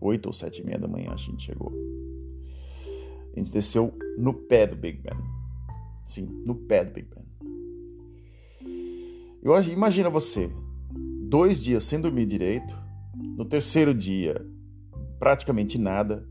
8 0.00 0.26
ou 0.26 0.32
7 0.32 0.60
e 0.60 0.64
meia 0.64 0.78
da 0.78 0.88
manhã 0.88 1.10
a 1.12 1.16
gente 1.16 1.44
chegou. 1.44 1.72
A 3.34 3.38
gente 3.38 3.50
desceu 3.50 3.92
no 4.18 4.32
pé 4.32 4.66
do 4.66 4.76
Big 4.76 5.00
Ben. 5.02 5.16
Sim, 6.04 6.26
no 6.44 6.54
pé 6.54 6.84
do 6.84 6.92
Big 6.92 7.08
Ben. 7.14 7.26
Eu 9.42 9.60
imagina 9.62 10.10
você, 10.10 10.50
dois 11.28 11.62
dias 11.62 11.84
sem 11.84 12.00
dormir 12.00 12.26
direito, 12.26 12.74
no 13.14 13.44
terceiro 13.44 13.94
dia 13.94 14.44
praticamente 15.18 15.78
nada, 15.78 16.26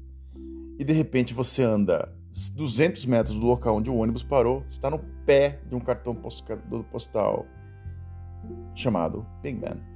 e 0.78 0.84
de 0.84 0.94
repente 0.94 1.34
você 1.34 1.64
anda 1.64 2.14
200 2.54 3.06
metros 3.06 3.36
do 3.36 3.46
local 3.46 3.78
onde 3.78 3.90
o 3.90 3.96
ônibus 3.96 4.24
parou, 4.24 4.64
está 4.68 4.90
no 4.90 5.00
pé 5.26 5.62
de 5.68 5.76
um 5.76 5.80
cartão 5.80 6.16
postal 6.92 7.46
chamado 8.74 9.26
Big 9.42 9.58
Ben. 9.58 9.95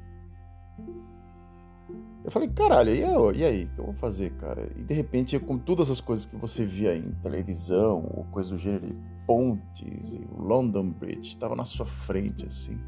Eu 2.30 2.32
falei, 2.32 2.48
caralho, 2.50 2.92
e, 2.92 3.40
e 3.40 3.44
aí? 3.44 3.64
O 3.64 3.70
que 3.70 3.80
eu 3.80 3.86
vou 3.86 3.94
fazer, 3.96 4.32
cara? 4.34 4.70
E 4.78 4.84
de 4.84 4.94
repente, 4.94 5.40
com 5.40 5.58
todas 5.58 5.90
as 5.90 6.00
coisas 6.00 6.28
que 6.28 6.36
você 6.36 6.64
via 6.64 6.96
em 6.96 7.10
televisão, 7.24 8.08
ou 8.14 8.24
coisa 8.26 8.52
do 8.52 8.58
gênero, 8.60 8.96
pontes, 9.26 10.14
o 10.38 10.40
London 10.40 10.92
Bridge, 10.92 11.30
estava 11.30 11.56
na 11.56 11.66
sua 11.66 11.88
frente, 11.88 12.46
assim. 12.46 12.80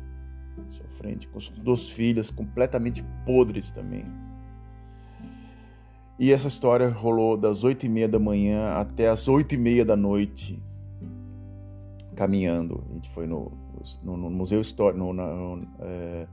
Na 0.55 0.69
sua 0.69 0.87
frente, 0.89 1.27
com 1.27 1.39
suas 1.39 1.57
duas 1.57 1.89
filhas 1.89 2.29
completamente 2.29 3.03
podres 3.25 3.71
também. 3.71 4.05
E 6.19 6.31
essa 6.31 6.47
história 6.47 6.87
rolou 6.87 7.35
das 7.35 7.63
oito 7.63 7.83
e 7.83 7.89
meia 7.89 8.07
da 8.07 8.19
manhã 8.19 8.73
até 8.73 9.09
as 9.09 9.27
oito 9.27 9.55
e 9.55 9.57
meia 9.57 9.83
da 9.83 9.95
noite, 9.95 10.61
caminhando. 12.15 12.79
A 12.91 12.93
gente 12.93 13.09
foi 13.09 13.25
no, 13.25 13.51
no, 14.03 14.17
no 14.17 14.29
Museu 14.29 14.61
Histórico, 14.61 14.99
no, 14.99 15.11
no, 15.11 15.67
é, 15.79 16.27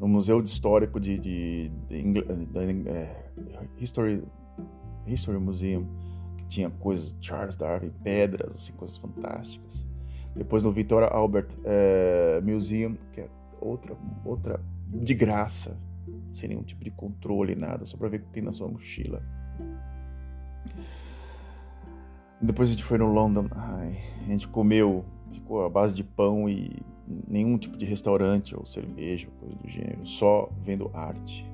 no 0.00 0.08
Museu 0.08 0.40
Histórico 0.40 0.98
de, 0.98 1.18
de, 1.18 1.68
de, 1.88 2.02
de 2.02 2.88
é, 2.88 3.30
History, 3.78 4.24
History 5.06 5.38
Museum, 5.38 5.86
que 6.38 6.46
tinha 6.46 6.70
coisas, 6.70 7.14
Charles 7.20 7.54
Darwin, 7.54 7.90
pedras, 8.02 8.56
assim, 8.56 8.72
coisas 8.72 8.96
fantásticas. 8.96 9.86
Depois 10.34 10.64
no 10.64 10.72
Victoria 10.72 11.08
Albert 11.08 11.48
é, 11.64 12.40
Museum, 12.40 12.96
que 13.12 13.20
é 13.20 13.28
outra, 13.60 13.94
outra 14.24 14.60
de 14.88 15.12
graça, 15.12 15.76
sem 16.32 16.48
nenhum 16.48 16.62
tipo 16.62 16.82
de 16.82 16.90
controle, 16.90 17.54
nada, 17.54 17.84
só 17.84 17.98
para 17.98 18.08
ver 18.08 18.20
o 18.20 18.20
que 18.20 18.30
tem 18.30 18.42
na 18.42 18.52
sua 18.52 18.68
mochila. 18.68 19.22
Depois 22.40 22.70
a 22.70 22.72
gente 22.72 22.84
foi 22.84 22.96
no 22.96 23.12
London, 23.12 23.48
a 23.52 23.84
gente 24.26 24.48
comeu, 24.48 25.04
ficou 25.30 25.62
à 25.62 25.68
base 25.68 25.94
de 25.94 26.02
pão 26.02 26.48
e 26.48 26.80
nenhum 27.28 27.58
tipo 27.58 27.76
de 27.76 27.84
restaurante 27.84 28.56
ou 28.56 28.64
cerveja 28.64 29.28
ou 29.28 29.48
coisa 29.48 29.62
do 29.62 29.68
gênero, 29.68 30.06
só 30.06 30.50
vendo 30.62 30.90
arte. 30.94 31.46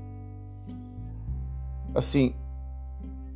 Assim, 1.94 2.34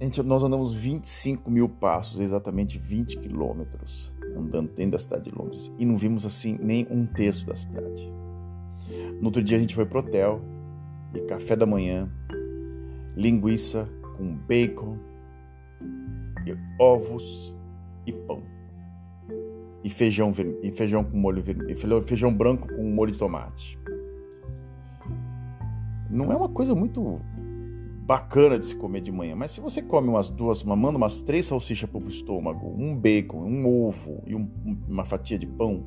gente, 0.00 0.22
nós 0.22 0.42
andamos 0.42 0.74
25 0.74 1.50
mil 1.50 1.68
passos, 1.68 2.20
exatamente 2.20 2.78
20 2.78 3.18
quilômetros, 3.18 4.12
andando 4.36 4.72
dentro 4.72 4.92
da 4.92 4.98
cidade 4.98 5.30
de 5.30 5.36
Londres, 5.36 5.72
e 5.78 5.84
não 5.84 5.96
vimos 5.96 6.26
assim 6.26 6.58
nem 6.60 6.86
um 6.90 7.06
terço 7.06 7.46
da 7.46 7.54
cidade. 7.54 8.12
No 9.20 9.26
outro 9.26 9.42
dia 9.42 9.56
a 9.56 9.60
gente 9.60 9.74
foi 9.74 9.86
pro 9.86 10.00
hotel 10.00 10.40
e 11.14 11.20
café 11.22 11.56
da 11.56 11.66
manhã, 11.66 12.10
linguiça 13.16 13.88
com 14.16 14.34
bacon, 14.46 14.98
e 16.46 16.56
ovos 16.78 17.54
e 18.06 18.12
pão 18.12 18.59
e 19.82 19.90
feijão, 19.90 20.32
e 20.62 20.72
feijão 20.72 21.02
com 21.02 21.16
molho 21.16 21.42
vermelho, 21.42 22.06
feijão 22.06 22.32
branco 22.32 22.68
com 22.68 22.82
molho 22.82 23.12
de 23.12 23.18
tomate. 23.18 23.78
Não 26.10 26.32
é 26.32 26.36
uma 26.36 26.48
coisa 26.48 26.74
muito 26.74 27.20
bacana 28.04 28.58
de 28.58 28.66
se 28.66 28.74
comer 28.74 29.00
de 29.00 29.12
manhã, 29.12 29.36
mas 29.36 29.52
se 29.52 29.60
você 29.60 29.80
come 29.80 30.08
umas 30.08 30.28
duas, 30.28 30.62
manda 30.64 30.98
umas 30.98 31.22
três 31.22 31.46
salsichas 31.46 31.88
para 31.88 32.00
o 32.00 32.08
estômago, 32.08 32.74
um 32.76 32.96
bacon, 32.96 33.38
um 33.38 33.66
ovo 33.66 34.22
e 34.26 34.34
um, 34.34 34.50
uma 34.88 35.04
fatia 35.04 35.38
de 35.38 35.46
pão, 35.46 35.86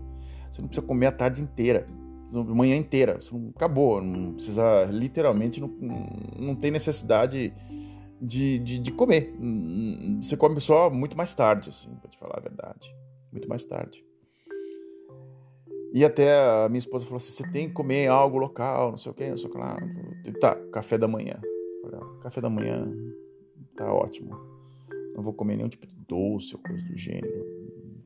você 0.50 0.62
não 0.62 0.70
precisa 0.70 0.88
comer 0.88 1.08
a 1.08 1.12
tarde 1.12 1.42
inteira, 1.42 1.86
manhã 2.32 2.76
inteira, 2.76 3.20
você 3.20 3.36
não, 3.36 3.50
acabou, 3.50 4.02
não 4.02 4.34
precisa, 4.34 4.86
literalmente, 4.86 5.60
não, 5.60 5.70
não 6.40 6.56
tem 6.56 6.72
necessidade 6.72 7.54
de, 8.22 8.58
de, 8.60 8.80
de 8.80 8.92
comer. 8.92 9.36
Você 10.22 10.38
come 10.38 10.60
só 10.62 10.90
muito 10.90 11.18
mais 11.18 11.36
tarde, 11.36 11.70
assim, 11.70 11.90
para 11.96 12.10
te 12.10 12.18
falar 12.18 12.38
a 12.38 12.42
verdade 12.42 13.03
muito 13.34 13.50
mais 13.50 13.66
tarde. 13.66 14.06
E 15.94 16.04
até 16.06 16.34
a 16.34 16.68
minha 16.70 16.80
esposa 16.80 17.06
falou 17.06 17.18
assim: 17.18 17.32
você 17.32 17.52
tem 17.52 17.68
que 17.68 17.74
comer 17.74 18.08
algo 18.08 18.38
local, 18.38 18.92
não 18.92 18.98
sei 18.98 19.12
o 19.12 19.16
que, 19.16 19.30
não 19.30 19.38
sei 19.38 19.48
o 19.48 19.52
que 19.52 19.58
lá. 19.58 19.78
Tá, 20.40 20.56
café 20.72 20.98
da 20.98 21.08
manhã. 21.08 21.40
Falei, 21.82 22.00
café 22.22 22.40
da 22.40 22.50
manhã 22.50 22.92
tá 23.76 23.94
ótimo. 23.94 24.36
Não 25.16 25.22
vou 25.22 25.34
comer 25.34 25.58
nenhum 25.58 25.70
tipo 25.70 25.86
de 25.86 25.96
doce 26.08 26.56
ou 26.56 26.62
coisa 26.62 26.84
do 26.84 26.98
gênero. 26.98 27.46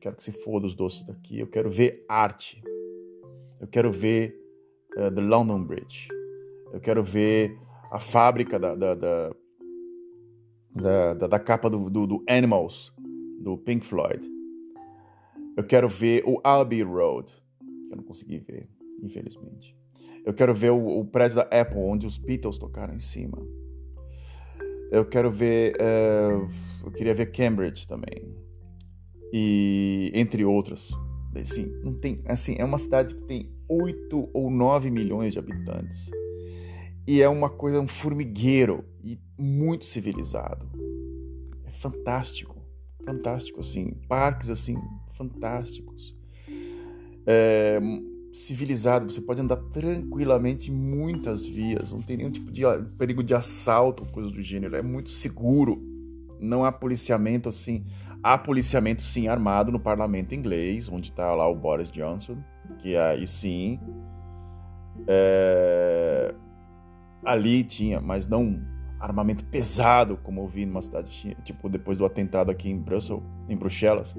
Quero 0.00 0.16
que 0.16 0.22
se 0.22 0.32
foda 0.32 0.66
os 0.66 0.74
doces 0.74 1.04
daqui. 1.06 1.38
Eu 1.38 1.46
quero 1.46 1.70
ver 1.70 2.04
arte. 2.08 2.62
Eu 3.60 3.66
quero 3.66 3.90
ver 3.90 4.38
uh, 4.96 5.10
The 5.10 5.22
London 5.22 5.64
Bridge. 5.64 6.08
Eu 6.72 6.80
quero 6.80 7.02
ver 7.02 7.58
a 7.90 7.98
fábrica 7.98 8.58
da, 8.58 8.74
da, 8.74 8.94
da, 8.94 9.34
da, 11.14 11.26
da 11.26 11.38
capa 11.38 11.70
do, 11.70 11.88
do, 11.88 12.06
do 12.06 12.24
Animals, 12.28 12.92
do 13.40 13.56
Pink 13.56 13.86
Floyd. 13.86 14.37
Eu 15.58 15.64
quero 15.64 15.88
ver 15.88 16.22
o 16.24 16.40
Abbey 16.44 16.84
Road, 16.84 17.32
que 17.58 17.92
eu 17.92 17.96
não 17.96 18.04
consegui 18.04 18.38
ver, 18.38 18.68
infelizmente. 19.02 19.76
Eu 20.24 20.32
quero 20.32 20.54
ver 20.54 20.70
o, 20.70 21.00
o 21.00 21.04
prédio 21.04 21.38
da 21.38 21.42
Apple, 21.50 21.80
onde 21.80 22.06
os 22.06 22.16
Beatles 22.16 22.58
tocaram 22.58 22.94
em 22.94 23.00
cima. 23.00 23.44
Eu 24.92 25.04
quero 25.04 25.32
ver. 25.32 25.74
Uh, 25.74 26.48
eu 26.86 26.92
queria 26.92 27.12
ver 27.12 27.32
Cambridge 27.32 27.88
também. 27.88 28.32
E 29.32 30.12
entre 30.14 30.44
outras. 30.44 30.92
Assim, 31.34 31.66
não 31.82 31.92
tem, 31.92 32.22
assim, 32.26 32.54
é 32.56 32.64
uma 32.64 32.78
cidade 32.78 33.16
que 33.16 33.24
tem 33.24 33.52
8 33.68 34.30
ou 34.32 34.52
9 34.52 34.92
milhões 34.92 35.32
de 35.32 35.40
habitantes. 35.40 36.08
E 37.04 37.20
é 37.20 37.28
uma 37.28 37.50
coisa, 37.50 37.80
um 37.80 37.88
formigueiro 37.88 38.84
e 39.02 39.18
muito 39.36 39.84
civilizado. 39.84 40.70
É 41.64 41.70
fantástico. 41.70 42.56
Fantástico, 43.04 43.58
assim. 43.58 43.94
Parques, 44.08 44.50
assim, 44.50 44.76
fantásticos. 45.18 46.16
É, 47.26 47.78
civilizado, 48.32 49.10
você 49.10 49.20
pode 49.20 49.40
andar 49.40 49.56
tranquilamente 49.56 50.70
muitas 50.70 51.44
vias, 51.44 51.92
não 51.92 52.00
tem 52.00 52.16
nenhum 52.16 52.30
tipo 52.30 52.50
de 52.50 52.62
perigo 52.96 53.22
de 53.22 53.34
assalto, 53.34 54.10
coisa 54.12 54.30
do 54.30 54.40
gênero, 54.40 54.76
é 54.76 54.82
muito 54.82 55.10
seguro. 55.10 55.82
Não 56.40 56.64
há 56.64 56.70
policiamento 56.70 57.48
assim. 57.48 57.84
Há 58.22 58.38
policiamento 58.38 59.02
sim 59.02 59.26
armado 59.28 59.72
no 59.72 59.80
parlamento 59.80 60.34
inglês, 60.34 60.88
onde 60.88 61.10
está 61.10 61.34
lá 61.34 61.48
o 61.48 61.54
Boris 61.54 61.90
Johnson, 61.90 62.38
que 62.78 62.96
aí 62.96 63.26
sim. 63.26 63.80
É, 65.06 66.34
ali 67.24 67.64
tinha, 67.64 68.00
mas 68.00 68.26
não 68.26 68.60
armamento 69.00 69.44
pesado, 69.44 70.16
como 70.16 70.40
eu 70.40 70.48
vi 70.48 70.66
numa 70.66 70.82
cidade, 70.82 71.36
tipo 71.44 71.68
depois 71.68 71.98
do 71.98 72.04
atentado 72.04 72.50
aqui 72.50 72.68
em 72.68 72.84
em 73.48 73.56
Bruxelas 73.56 74.16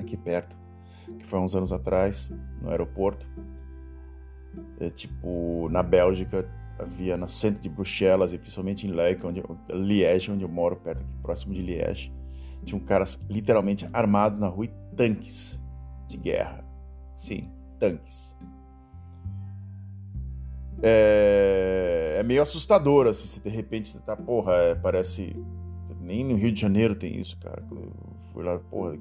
aqui 0.00 0.16
perto, 0.16 0.56
que 1.18 1.26
foi 1.26 1.38
uns 1.38 1.54
anos 1.54 1.72
atrás, 1.72 2.30
no 2.60 2.70
aeroporto. 2.70 3.28
É, 4.80 4.90
tipo, 4.90 5.68
na 5.70 5.82
Bélgica, 5.82 6.48
havia 6.78 7.16
no 7.16 7.28
centro 7.28 7.60
de 7.62 7.68
Bruxelas 7.68 8.32
e 8.32 8.38
principalmente 8.38 8.86
em 8.86 8.90
Liège, 8.90 9.20
onde, 9.24 9.42
Liège, 9.70 10.30
onde 10.30 10.44
eu 10.44 10.48
moro, 10.48 10.76
perto 10.76 11.02
aqui, 11.02 11.12
próximo 11.22 11.54
de 11.54 11.62
Liège, 11.62 12.12
tinham 12.64 12.80
caras 12.80 13.18
literalmente 13.28 13.88
armados 13.92 14.38
na 14.38 14.48
rua 14.48 14.66
e 14.66 14.70
tanques 14.96 15.58
de 16.08 16.16
guerra. 16.16 16.64
Sim, 17.14 17.50
tanques. 17.78 18.36
É, 20.82 22.16
é 22.20 22.22
meio 22.22 22.42
assustador, 22.42 23.06
assim, 23.06 23.26
se 23.26 23.40
de 23.40 23.48
repente 23.48 23.90
você 23.90 24.00
tá, 24.00 24.16
porra, 24.16 24.52
é, 24.54 24.74
parece. 24.74 25.34
Nem 26.00 26.24
no 26.24 26.36
Rio 26.36 26.52
de 26.52 26.60
Janeiro 26.60 26.94
tem 26.94 27.18
isso, 27.18 27.36
cara. 27.38 27.64
Eu 27.70 27.92
fui 28.32 28.44
lá, 28.44 28.58
porra, 28.58 28.96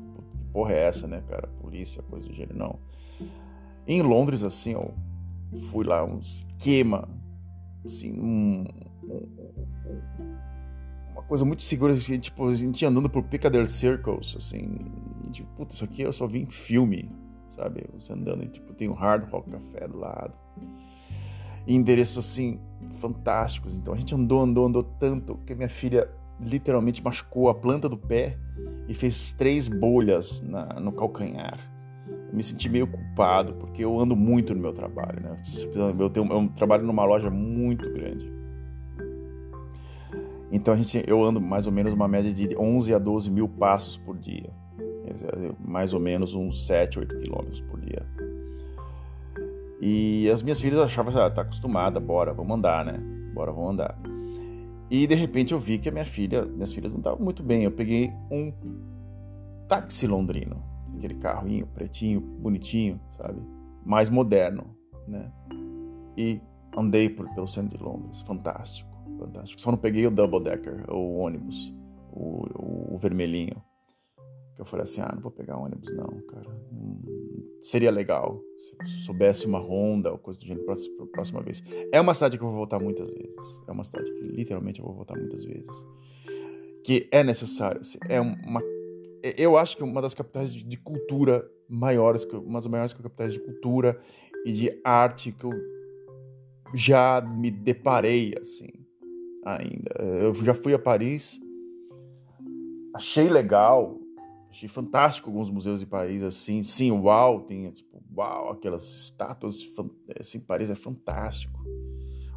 porra 0.56 0.72
é 0.72 0.88
essa, 0.88 1.06
né, 1.06 1.22
cara? 1.28 1.50
Polícia, 1.62 2.02
coisa 2.04 2.26
do 2.26 2.34
gênero, 2.34 2.58
não. 2.58 2.80
Em 3.86 4.02
Londres, 4.02 4.42
assim, 4.42 4.74
ó, 4.74 4.88
fui 5.70 5.86
lá, 5.86 6.02
um 6.06 6.18
esquema, 6.18 7.10
assim, 7.84 8.14
um, 8.18 8.64
uma 11.12 11.24
coisa 11.24 11.44
muito 11.44 11.62
segura, 11.62 11.94
assim, 11.94 12.18
tipo, 12.18 12.48
a 12.48 12.56
gente 12.56 12.86
andando 12.86 13.10
por 13.10 13.22
Piccadilly 13.24 13.70
Circles, 13.70 14.38
assim, 14.38 14.78
tipo, 15.30 15.50
puta, 15.58 15.76
isso 15.76 15.84
aqui 15.84 16.04
eu 16.04 16.14
só 16.14 16.26
vi 16.26 16.44
em 16.44 16.50
filme, 16.50 17.12
sabe? 17.50 17.84
Você 17.94 18.14
andando 18.14 18.46
e, 18.46 18.48
tipo, 18.48 18.74
tem 18.74 18.88
o 18.88 18.94
Hard 18.94 19.30
Rock 19.30 19.52
Café 19.52 19.90
do 19.90 19.98
lado. 19.98 20.40
E 21.68 21.76
endereços, 21.76 22.18
assim, 22.18 22.62
fantásticos. 23.02 23.76
Então 23.76 23.94
a 23.94 23.98
gente 23.98 24.16
andou, 24.16 24.40
andou, 24.40 24.68
andou 24.68 24.84
tanto 24.84 25.36
que 25.46 25.54
minha 25.54 25.68
filha 25.68 26.10
literalmente 26.40 27.04
machucou 27.04 27.50
a 27.50 27.56
planta 27.56 27.88
do 27.88 27.98
pé 27.98 28.38
e 28.88 28.94
fez 28.94 29.34
três 29.34 29.68
bolhas 29.68 30.42
na, 30.42 30.80
no 30.80 30.92
calcanhar. 30.92 31.60
Eu 32.30 32.36
me 32.36 32.44
senti 32.44 32.70
meio 32.70 32.88
culpado, 32.88 33.54
porque 33.56 33.84
eu 33.84 34.00
ando 34.00 34.16
muito 34.16 34.54
no 34.54 34.62
meu 34.62 34.74
trabalho, 34.74 35.22
né? 35.22 35.42
Eu, 36.00 36.10
tenho, 36.10 36.32
eu 36.32 36.48
trabalho 36.56 36.84
numa 36.84 37.06
loja 37.06 37.30
muito 37.30 37.92
grande. 37.92 38.32
Então 40.52 40.74
a 40.74 40.78
gente, 40.78 41.04
eu 41.08 41.24
ando 41.24 41.42
mais 41.42 41.66
ou 41.66 41.72
menos 41.72 41.94
uma 41.94 42.08
média 42.08 42.32
de 42.32 42.56
11 42.58 42.94
a 42.94 43.00
12 43.00 43.32
mil 43.32 43.48
passos 43.48 43.98
por 43.98 44.18
dia. 44.18 44.50
Mais 45.60 45.94
ou 45.94 46.00
menos 46.00 46.34
uns 46.34 46.68
7, 46.68 47.00
8 47.00 47.20
quilômetros 47.20 47.62
por 47.62 47.80
dia. 47.80 48.06
E 49.82 50.30
as 50.30 50.42
minhas 50.42 50.60
filhas 50.60 50.80
achavam, 50.80 51.16
ah, 51.22 51.30
tá 51.30 51.42
acostumada, 51.42 52.00
bora, 52.00 52.34
vamos 52.34 52.56
andar, 52.56 52.86
né? 52.86 52.98
Bora, 53.34 53.52
vamos 53.52 53.72
andar. 53.72 54.15
E 54.96 55.06
de 55.06 55.14
repente 55.14 55.54
eu 55.54 55.60
vi 55.60 55.78
que 55.78 55.90
a 55.90 55.92
minha 55.92 56.06
filha, 56.06 56.46
minhas 56.46 56.72
filhas 56.72 56.94
não 56.94 57.00
estavam 57.00 57.20
muito 57.20 57.44
bem. 57.44 57.66
Eu 57.66 57.72
peguei 57.72 58.14
um 58.32 58.54
táxi 59.68 60.08
londrino, 60.08 60.64
aquele 60.96 61.16
carrinho 61.16 61.68
pretinho, 61.68 62.22
bonitinho, 62.22 62.98
sabe? 63.10 63.42
Mais 63.84 64.10
moderno, 64.10 64.64
né? 65.06 65.30
E 66.18 66.40
andei 66.78 67.10
por, 67.10 67.28
pelo 67.36 67.46
centro 67.46 67.78
de 67.78 67.84
Londres, 67.84 68.22
fantástico, 68.22 68.90
fantástico. 69.20 69.62
Só 69.62 69.70
não 69.70 69.78
peguei 69.78 70.08
o 70.08 70.12
double 70.12 70.40
decker, 70.42 70.90
o 70.90 71.18
ônibus, 71.18 71.76
o, 72.14 72.46
o, 72.58 72.96
o 72.96 72.98
vermelhinho. 72.98 73.62
Eu 74.58 74.64
falei 74.64 74.84
assim, 74.84 75.02
ah, 75.02 75.12
não 75.14 75.22
vou 75.22 75.32
pegar 75.32 75.58
ônibus 75.58 75.94
não, 75.94 76.08
cara. 76.22 76.50
Hum, 76.72 77.02
seria 77.62 77.92
legal 77.92 78.42
se 78.86 79.06
soubesse 79.06 79.46
uma 79.46 79.60
Honda 79.60 80.12
ou 80.12 80.18
coisa 80.18 80.40
do 80.40 80.46
gênero 80.46 80.66
para 80.66 80.76
a 80.76 81.08
próxima 81.08 81.42
vez. 81.42 81.64
É 81.92 82.00
uma 82.02 82.14
cidade 82.14 82.38
que 82.38 82.44
eu 82.44 82.48
vou 82.48 82.58
voltar 82.58 82.80
muitas 82.80 83.08
vezes. 83.10 83.36
É 83.68 83.72
uma 83.72 83.84
cidade 83.84 84.12
que 84.12 84.22
literalmente 84.28 84.80
eu 84.80 84.86
vou 84.86 84.96
voltar 84.96 85.18
muitas 85.18 85.44
vezes. 85.44 85.72
Que 86.84 87.08
é 87.12 87.24
necessário. 87.24 87.82
Assim, 87.82 87.98
é 88.10 88.20
uma, 88.20 88.62
eu 89.38 89.58
acho 89.58 89.78
que 89.78 89.84
é 89.84 89.86
uma 89.86 90.02
das 90.02 90.14
capitais 90.14 90.52
de, 90.52 90.78
cultura 90.78 91.50
maiores, 91.68 92.26
uma 92.26 92.60
das 92.60 92.68
maiores 92.68 92.94
capitais 92.94 93.34
de 93.34 93.40
cultura 93.40 94.00
e 94.46 94.52
de 94.52 94.82
arte 94.84 95.32
que 95.32 95.46
eu 95.46 95.52
já 96.74 97.22
me 97.22 97.50
deparei 97.50 98.34
assim 98.40 98.70
ainda. 99.46 99.92
Eu 100.22 100.34
já 100.36 100.54
fui 100.54 100.74
a 100.74 100.80
Paris, 100.80 101.40
achei 102.94 103.30
legal, 103.30 104.00
Achei 104.56 104.70
fantástico 104.70 105.30
alguns 105.30 105.50
museus 105.50 105.82
de 105.82 105.86
Paris, 105.86 106.24
assim. 106.24 106.64
Sim, 106.64 106.90
uau, 106.92 107.42
tem, 107.42 107.70
tipo, 107.72 108.02
uau, 108.16 108.52
aquelas 108.52 108.96
estátuas, 108.96 109.60
assim, 110.18 110.40
Paris 110.40 110.70
é 110.70 110.76
fantástico. 110.76 111.62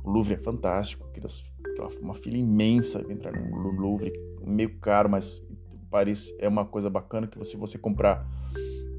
O 0.02 0.10
Louvre 0.10 0.34
é 0.34 0.36
fantástico, 0.36 1.06
aquelas, 1.06 1.44
aquela, 1.64 1.88
uma 2.00 2.14
fila 2.14 2.36
imensa 2.36 3.06
entrar 3.08 3.30
no 3.30 3.70
Louvre, 3.70 4.12
meio 4.44 4.80
caro, 4.80 5.08
mas 5.08 5.40
Paris 5.88 6.34
é 6.40 6.48
uma 6.48 6.64
coisa 6.64 6.90
bacana 6.90 7.28
que 7.28 7.34
se 7.34 7.38
você, 7.52 7.56
você 7.56 7.78
comprar 7.78 8.28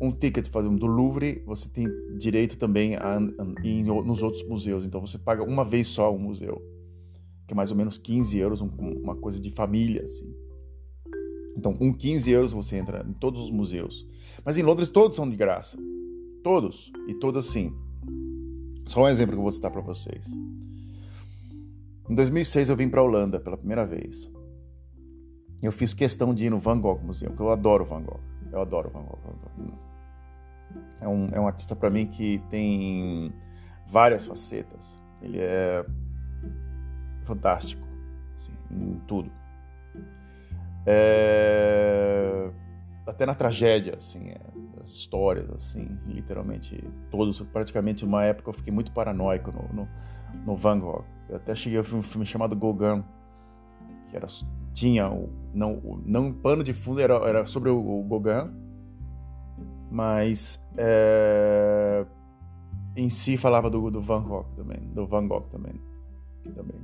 um 0.02 0.14
ticket 0.14 0.48
fazer 0.48 0.70
um 0.70 0.78
do 0.78 0.86
Louvre, 0.86 1.44
você 1.46 1.68
tem 1.68 1.88
direito 2.18 2.58
também 2.58 2.96
a, 2.96 3.18
a, 3.18 3.68
ir 3.68 3.84
nos 3.84 4.24
outros 4.24 4.48
museus. 4.48 4.86
Então 4.86 5.02
você 5.02 5.18
paga 5.18 5.44
uma 5.44 5.66
vez 5.66 5.90
só 5.90 6.10
um 6.16 6.20
museu, 6.20 6.62
que 7.46 7.54
é 7.54 7.56
mais 7.56 7.70
ou 7.70 7.76
menos 7.76 7.98
15 7.98 8.38
euros, 8.38 8.62
um, 8.62 8.70
uma 9.04 9.18
coisa 9.18 9.42
de 9.42 9.50
família, 9.50 10.06
assim. 10.06 10.34
Então, 11.58 11.74
com 11.74 11.94
15 11.94 12.32
euros 12.32 12.52
você 12.52 12.78
entra 12.78 13.06
em 13.08 13.14
todos 13.14 13.42
os 13.42 13.52
museus. 13.52 14.08
Mas 14.46 14.58
em 14.58 14.64
Londres 14.64 14.90
todos 14.90 15.16
são 15.16 15.30
de 15.30 15.36
graça. 15.36 15.78
Todos. 16.44 16.92
E 17.08 17.14
todos 17.14 17.48
assim. 17.48 17.74
Só 18.86 19.04
um 19.04 19.08
exemplo 19.08 19.34
que 19.34 19.40
eu 19.40 19.44
vou 19.44 19.52
citar 19.52 19.72
para 19.72 19.82
vocês. 19.82 20.28
Em 22.10 22.16
2006 22.16 22.70
eu 22.70 22.76
vim 22.76 22.90
para 22.90 23.02
a 23.02 23.04
Holanda 23.04 23.40
pela 23.40 23.58
primeira 23.58 23.86
vez. 23.86 24.32
Eu 25.62 25.72
fiz 25.72 25.94
questão 25.94 26.34
de 26.34 26.46
ir 26.46 26.50
no 26.50 26.58
Van 26.58 26.80
Gogh 26.80 27.00
Museum, 27.04 27.36
que 27.36 27.42
eu 27.42 27.50
adoro 27.50 27.86
Van 27.86 28.02
Gogh. 28.02 28.22
Eu 28.52 28.62
adoro 28.62 28.90
Van 28.90 29.04
Gogh. 29.04 29.20
É 31.02 31.08
um, 31.08 31.28
é 31.32 31.40
um 31.40 31.48
artista 31.48 31.76
para 31.76 31.90
mim 31.90 32.08
que 32.08 32.42
tem 32.50 33.34
várias 33.88 34.26
facetas. 34.26 35.02
Ele 35.22 35.38
é 35.40 35.86
fantástico 37.24 37.86
assim, 38.36 38.54
em 38.72 39.00
tudo. 39.08 39.32
É... 40.86 42.50
Até 43.06 43.26
na 43.26 43.34
tragédia, 43.34 43.96
assim, 43.98 44.30
é, 44.30 44.40
as 44.82 44.90
histórias, 44.90 45.50
assim, 45.52 45.98
literalmente 46.06 46.78
todos, 47.10 47.42
praticamente 47.42 48.06
uma 48.06 48.24
época 48.24 48.50
eu 48.50 48.54
fiquei 48.54 48.72
muito 48.72 48.92
paranoico 48.92 49.52
no, 49.52 49.68
no, 49.74 49.90
no 50.46 50.56
Van 50.56 50.80
Gogh. 50.80 51.04
Eu 51.28 51.38
até 51.38 51.56
cheguei 51.56 51.80
a 51.80 51.82
um 51.82 52.04
filme 52.04 52.26
chamado 52.26 52.56
Gauguin, 52.56 53.04
que 54.08 54.16
era, 54.16 54.28
tinha, 54.74 55.10
o, 55.10 55.30
não, 55.54 55.76
o, 55.80 56.02
não 56.06 56.32
pano 56.32 56.64
de 56.64 56.74
fundo, 56.74 57.02
era, 57.02 57.16
era 57.28 57.46
sobre 57.46 57.70
o, 57.70 57.80
o 57.80 58.04
Gauguin, 58.04 58.52
mas 59.92 60.64
é, 60.78 62.06
em 62.96 63.10
si 63.10 63.38
falava 63.38 63.70
do, 63.70 63.90
do 63.90 64.02
Van 64.02 64.24
Gogh 64.24 64.46
também, 64.56 64.80
do 64.94 65.08
Van 65.08 65.28
Gogh 65.28 65.48
também, 65.50 65.74
também. 66.54 66.80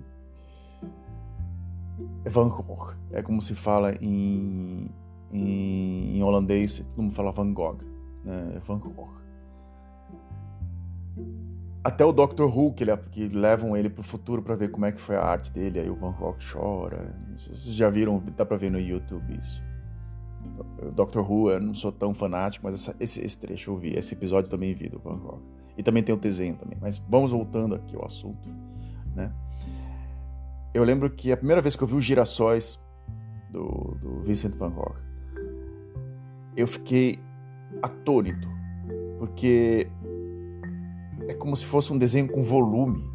É 2.23 2.29
Van 2.29 2.49
Gogh. 2.49 2.93
É 3.11 3.21
como 3.21 3.41
se 3.41 3.55
fala 3.55 3.93
em, 4.01 4.89
em, 5.31 6.17
em 6.17 6.23
holandês, 6.23 6.79
todo 6.79 7.01
mundo 7.03 7.13
fala 7.13 7.31
Van 7.31 7.53
Gogh. 7.53 7.77
Né? 8.23 8.53
É 8.55 8.59
Van 8.59 8.79
Gogh. 8.79 9.13
Até 11.83 12.03
o 12.03 12.11
Doctor 12.11 12.49
Who, 12.49 12.73
que, 12.73 12.83
ele, 12.83 12.97
que 13.11 13.27
levam 13.27 13.77
ele 13.77 13.91
pro 13.91 14.01
futuro 14.01 14.41
para 14.41 14.55
ver 14.55 14.69
como 14.71 14.87
é 14.87 14.91
que 14.91 14.99
foi 14.99 15.15
a 15.15 15.23
arte 15.23 15.51
dele, 15.51 15.79
aí 15.79 15.89
o 15.89 15.95
Van 15.95 16.13
Gogh 16.13 16.35
chora. 16.51 17.15
Vocês 17.37 17.65
já 17.75 17.89
viram, 17.91 18.23
dá 18.35 18.43
pra 18.43 18.57
ver 18.57 18.71
no 18.71 18.79
YouTube 18.79 19.37
isso. 19.37 19.63
Doctor 20.95 21.29
Who, 21.29 21.51
eu 21.51 21.61
não 21.61 21.73
sou 21.73 21.91
tão 21.91 22.13
fanático, 22.13 22.65
mas 22.65 22.75
essa, 22.75 22.95
esse, 22.99 23.23
esse 23.23 23.37
trecho 23.37 23.71
eu 23.71 23.77
vi, 23.77 23.89
esse 23.95 24.13
episódio 24.13 24.49
também 24.49 24.73
vi 24.73 24.89
do 24.89 24.99
Van 24.99 25.17
Gogh. 25.17 25.41
E 25.77 25.83
também 25.83 26.01
tem 26.01 26.15
o 26.15 26.17
desenho 26.17 26.55
também. 26.55 26.77
Mas 26.81 26.97
vamos 26.97 27.31
voltando 27.31 27.75
aqui 27.75 27.95
ao 27.95 28.05
assunto, 28.05 28.49
né? 29.15 29.31
Eu 30.75 30.83
lembro 30.83 31.09
que 31.09 31.31
a 31.31 31.37
primeira 31.37 31.61
vez 31.61 31.77
que 31.77 31.83
eu 31.83 31.87
vi 31.87 31.95
os 31.95 32.03
girassóis 32.03 32.77
do, 33.49 33.97
do 34.01 34.21
Vincent 34.23 34.53
van 34.57 34.71
Gogh, 34.71 34.95
eu 36.57 36.67
fiquei 36.67 37.15
atônito, 37.81 38.49
porque 39.17 39.87
é 41.29 41.33
como 41.33 41.55
se 41.55 41.65
fosse 41.65 41.93
um 41.93 41.97
desenho 41.97 42.29
com 42.29 42.43
volume. 42.43 43.09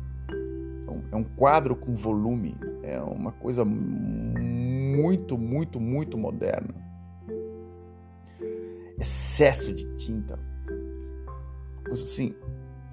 É 0.89 0.91
um, 0.91 1.03
é 1.13 1.17
um 1.17 1.25
quadro 1.25 1.77
com 1.77 1.93
volume. 1.93 2.55
É 2.83 2.99
uma 2.99 3.31
coisa 3.31 3.63
muito, 3.63 5.37
muito, 5.37 5.79
muito 5.79 6.17
moderna. 6.17 6.75
Excesso 8.99 9.75
de 9.75 9.85
tinta. 9.97 10.39
Coisa 11.85 12.03
assim. 12.03 12.35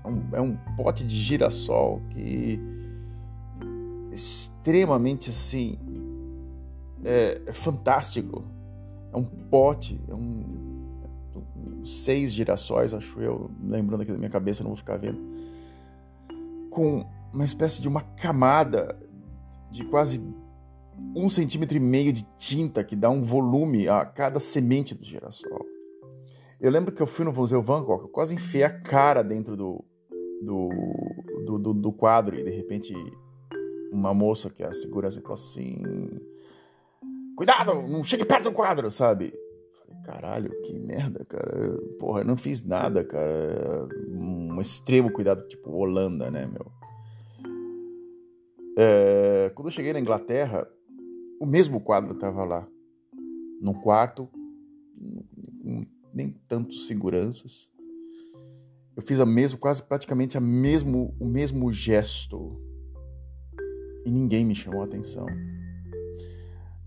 É 0.03 0.09
um, 0.09 0.29
é 0.33 0.41
um 0.41 0.57
pote 0.75 1.05
de 1.05 1.15
girassol 1.15 2.01
que 2.09 2.59
extremamente 4.17 5.29
assim 5.29 5.77
é, 7.05 7.41
é 7.45 7.53
fantástico. 7.53 8.43
É 9.13 9.17
um 9.17 9.23
pote, 9.23 9.99
é 10.09 10.13
um, 10.13 11.83
seis 11.85 12.33
girassóis, 12.33 12.93
acho 12.93 13.19
eu, 13.21 13.49
lembrando 13.63 14.01
aqui 14.01 14.11
da 14.11 14.17
minha 14.17 14.29
cabeça, 14.29 14.63
não 14.63 14.71
vou 14.71 14.77
ficar 14.77 14.97
vendo, 14.97 15.19
com 16.69 17.05
uma 17.33 17.45
espécie 17.45 17.81
de 17.81 17.87
uma 17.87 18.01
camada 18.01 18.97
de 19.71 19.85
quase 19.85 20.21
um 21.15 21.29
centímetro 21.29 21.77
e 21.77 21.79
meio 21.79 22.11
de 22.11 22.23
tinta 22.35 22.83
que 22.83 22.95
dá 22.95 23.09
um 23.09 23.23
volume 23.23 23.87
a 23.87 24.03
cada 24.05 24.39
semente 24.39 24.93
do 24.93 25.05
girassol. 25.05 25.65
Eu 26.59 26.71
lembro 26.71 26.93
que 26.93 27.01
eu 27.01 27.07
fui 27.07 27.23
no 27.23 27.31
Museu 27.31 27.61
Van 27.61 27.83
Gogh, 27.83 28.01
eu 28.01 28.09
quase 28.09 28.35
enfiei 28.35 28.63
a 28.63 28.69
cara 28.69 29.23
dentro 29.23 29.55
do, 29.55 29.83
do, 30.41 30.69
do, 31.45 31.59
do, 31.59 31.73
do 31.73 31.91
quadro 31.91 32.37
e 32.37 32.43
de 32.43 32.49
repente 32.49 32.93
uma 33.91 34.13
moça 34.13 34.49
que 34.49 34.63
a 34.63 34.73
segurança 34.73 35.21
falou 35.21 35.35
assim: 35.35 35.81
Cuidado, 37.35 37.73
não 37.83 38.03
chegue 38.03 38.25
perto 38.25 38.45
do 38.45 38.51
quadro, 38.51 38.91
sabe? 38.91 39.31
Falei, 39.79 40.01
caralho, 40.03 40.61
que 40.63 40.79
merda, 40.79 41.23
cara. 41.23 41.77
Porra, 41.99 42.21
eu 42.21 42.25
não 42.25 42.35
fiz 42.35 42.63
nada, 42.63 43.03
cara. 43.03 43.87
Um 44.09 44.59
extremo 44.59 45.11
cuidado, 45.11 45.47
tipo 45.47 45.71
Holanda, 45.71 46.31
né, 46.31 46.47
meu? 46.47 46.71
É, 48.75 49.51
quando 49.55 49.67
eu 49.67 49.71
cheguei 49.71 49.93
na 49.93 49.99
Inglaterra, 49.99 50.67
o 51.39 51.45
mesmo 51.45 51.79
quadro 51.79 52.13
estava 52.13 52.43
lá. 52.43 52.67
Num 53.61 53.73
quarto, 53.73 54.27
nem 56.13 56.31
tantos 56.47 56.87
seguranças. 56.87 57.69
Eu 58.95 59.03
fiz 59.03 59.19
a 59.19 59.25
mesmo, 59.27 59.59
quase 59.59 59.83
praticamente 59.83 60.37
a 60.37 60.41
mesmo, 60.41 61.15
o 61.19 61.27
mesmo 61.27 61.71
gesto 61.71 62.66
e 64.07 64.11
ninguém 64.11 64.45
me 64.45 64.55
chamou 64.55 64.81
a 64.81 64.85
atenção. 64.85 65.25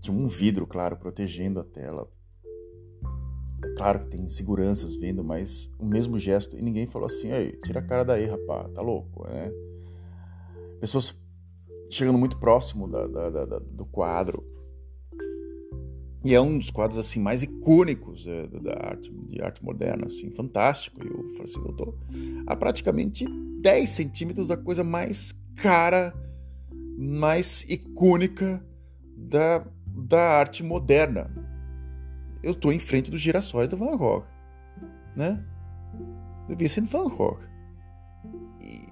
Tinha 0.01 0.17
um 0.17 0.27
vidro, 0.27 0.65
claro, 0.65 0.97
protegendo 0.97 1.59
a 1.59 1.63
tela. 1.63 2.09
É 3.63 3.69
claro 3.75 3.99
que 3.99 4.07
tem 4.07 4.27
seguranças 4.27 4.95
vindo, 4.95 5.23
mas 5.23 5.71
o 5.77 5.85
mesmo 5.85 6.17
gesto 6.17 6.57
e 6.57 6.61
ninguém 6.63 6.87
falou 6.87 7.05
assim: 7.05 7.31
Ei, 7.31 7.51
tira 7.63 7.79
a 7.79 7.85
cara 7.85 8.03
daí, 8.03 8.25
rapaz, 8.25 8.73
tá 8.73 8.81
louco, 8.81 9.27
né? 9.27 9.51
Pessoas 10.79 11.15
chegando 11.91 12.17
muito 12.17 12.39
próximo 12.39 12.89
da, 12.89 13.05
da, 13.05 13.45
da, 13.45 13.59
do 13.59 13.85
quadro. 13.85 14.43
E 16.23 16.33
é 16.33 16.41
um 16.41 16.57
dos 16.57 16.71
quadros 16.71 16.97
assim 16.97 17.19
mais 17.19 17.43
icônicos 17.43 18.25
é, 18.25 18.47
da 18.47 18.73
arte, 18.73 19.11
de 19.11 19.41
arte 19.41 19.63
moderna, 19.63 20.07
assim, 20.07 20.31
fantástico. 20.31 20.99
E 21.03 21.07
eu 21.07 21.29
falei 21.29 21.43
assim, 21.43 21.59
eu 21.59 21.73
tô 21.73 21.95
a 22.47 22.55
praticamente 22.55 23.25
10 23.61 23.89
centímetros 23.89 24.47
da 24.47 24.57
coisa 24.57 24.83
mais 24.83 25.35
cara, 25.55 26.13
mais 27.01 27.65
icônica 27.67 28.63
da, 29.17 29.65
da 29.87 30.37
arte 30.37 30.63
moderna. 30.63 31.31
Eu 32.43 32.53
tô 32.53 32.71
em 32.71 32.77
frente 32.77 33.09
dos 33.09 33.19
girassóis 33.19 33.67
do 33.67 33.75
Van 33.75 33.97
Gogh, 33.97 34.23
né? 35.15 35.43
Do 36.47 36.55
Vincent 36.55 36.87
Van 36.87 37.07
Gogh. 37.09 37.39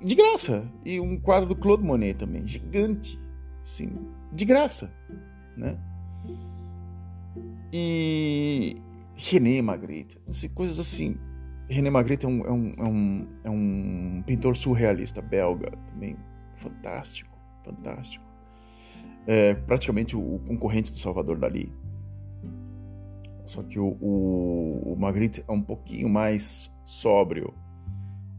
De 0.04 0.16
graça. 0.16 0.68
E 0.84 1.00
um 1.00 1.20
quadro 1.20 1.50
do 1.50 1.56
Claude 1.56 1.84
Monet 1.84 2.16
também, 2.16 2.46
gigante, 2.48 3.20
assim, 3.62 3.92
de 4.34 4.44
graça, 4.44 4.92
né? 5.56 5.78
E 7.72 8.76
René 9.14 9.62
Magritte, 9.62 10.20
coisas 10.56 10.80
assim. 10.80 11.16
René 11.70 11.92
Magritte 11.92 12.26
é 12.26 12.30
um, 12.30 12.42
é 12.42 12.52
um, 12.52 12.74
é 12.76 12.90
um, 12.90 13.28
é 13.44 13.50
um 13.52 14.24
pintor 14.26 14.58
surrealista 14.58 15.22
belga 15.22 15.70
também, 15.92 16.18
fantástico, 16.56 17.39
fantástico. 17.70 18.26
É 19.28 19.54
praticamente 19.54 20.16
o 20.16 20.40
concorrente 20.48 20.92
do 20.92 20.98
Salvador 20.98 21.38
Dali. 21.38 21.72
Só 23.46 23.64
que 23.64 23.80
o, 23.80 23.98
o, 24.00 24.94
o 24.94 24.96
Magritte 24.98 25.44
é 25.48 25.52
um 25.52 25.62
pouquinho 25.62 26.10
mais 26.10 26.72
sóbrio, 26.86 27.54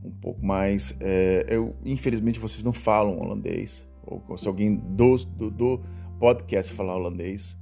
um 0.04 0.10
pouco 0.10 0.44
mais. 0.44 0.96
É, 1.00 1.44
eu, 1.48 1.74
infelizmente 1.84 2.38
vocês 2.38 2.62
não 2.64 2.72
falam 2.72 3.18
holandês, 3.18 3.88
ou 4.04 4.36
se 4.36 4.46
alguém 4.46 4.76
do, 4.76 5.16
do, 5.16 5.50
do 5.50 5.80
podcast 6.18 6.72
falar 6.72 6.96
holandês, 6.96 7.58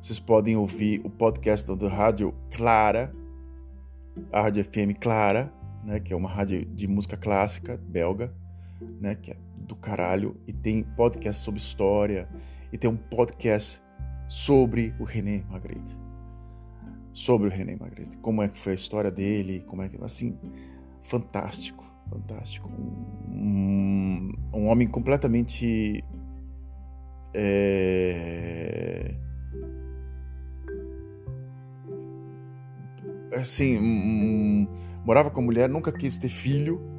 vocês 0.00 0.18
podem 0.18 0.56
ouvir 0.56 1.00
o 1.04 1.10
podcast 1.10 1.74
da 1.76 1.88
Rádio 1.88 2.34
Clara, 2.50 3.14
a 4.32 4.42
Rádio 4.42 4.64
FM 4.64 4.98
Clara, 5.00 5.52
né, 5.84 6.00
que 6.00 6.12
é 6.12 6.16
uma 6.16 6.28
rádio 6.28 6.64
de 6.64 6.86
música 6.88 7.16
clássica 7.16 7.76
belga, 7.76 8.32
né, 9.00 9.14
que 9.14 9.30
é 9.30 9.36
do 9.72 9.76
caralho, 9.76 10.36
e 10.46 10.52
tem 10.52 10.82
podcast 10.82 11.42
sobre 11.42 11.58
história, 11.58 12.28
e 12.70 12.76
tem 12.76 12.90
um 12.90 12.96
podcast 12.96 13.82
sobre 14.28 14.94
o 15.00 15.04
René 15.04 15.42
Magritte. 15.48 15.96
Sobre 17.10 17.48
o 17.48 17.50
René 17.50 17.76
Magritte, 17.76 18.18
como 18.18 18.42
é 18.42 18.48
que 18.48 18.58
foi 18.58 18.72
a 18.72 18.74
história 18.74 19.10
dele, 19.10 19.60
como 19.66 19.82
é 19.82 19.88
que 19.88 19.96
assim, 20.04 20.38
fantástico, 21.02 21.84
fantástico, 22.10 22.70
um, 22.70 24.30
um 24.52 24.66
homem 24.66 24.86
completamente 24.86 26.04
é, 27.34 29.14
assim, 33.34 33.78
um, 33.78 34.68
morava 35.04 35.30
com 35.30 35.40
a 35.40 35.44
mulher, 35.44 35.68
nunca 35.68 35.90
quis 35.90 36.18
ter 36.18 36.28
filho, 36.28 36.91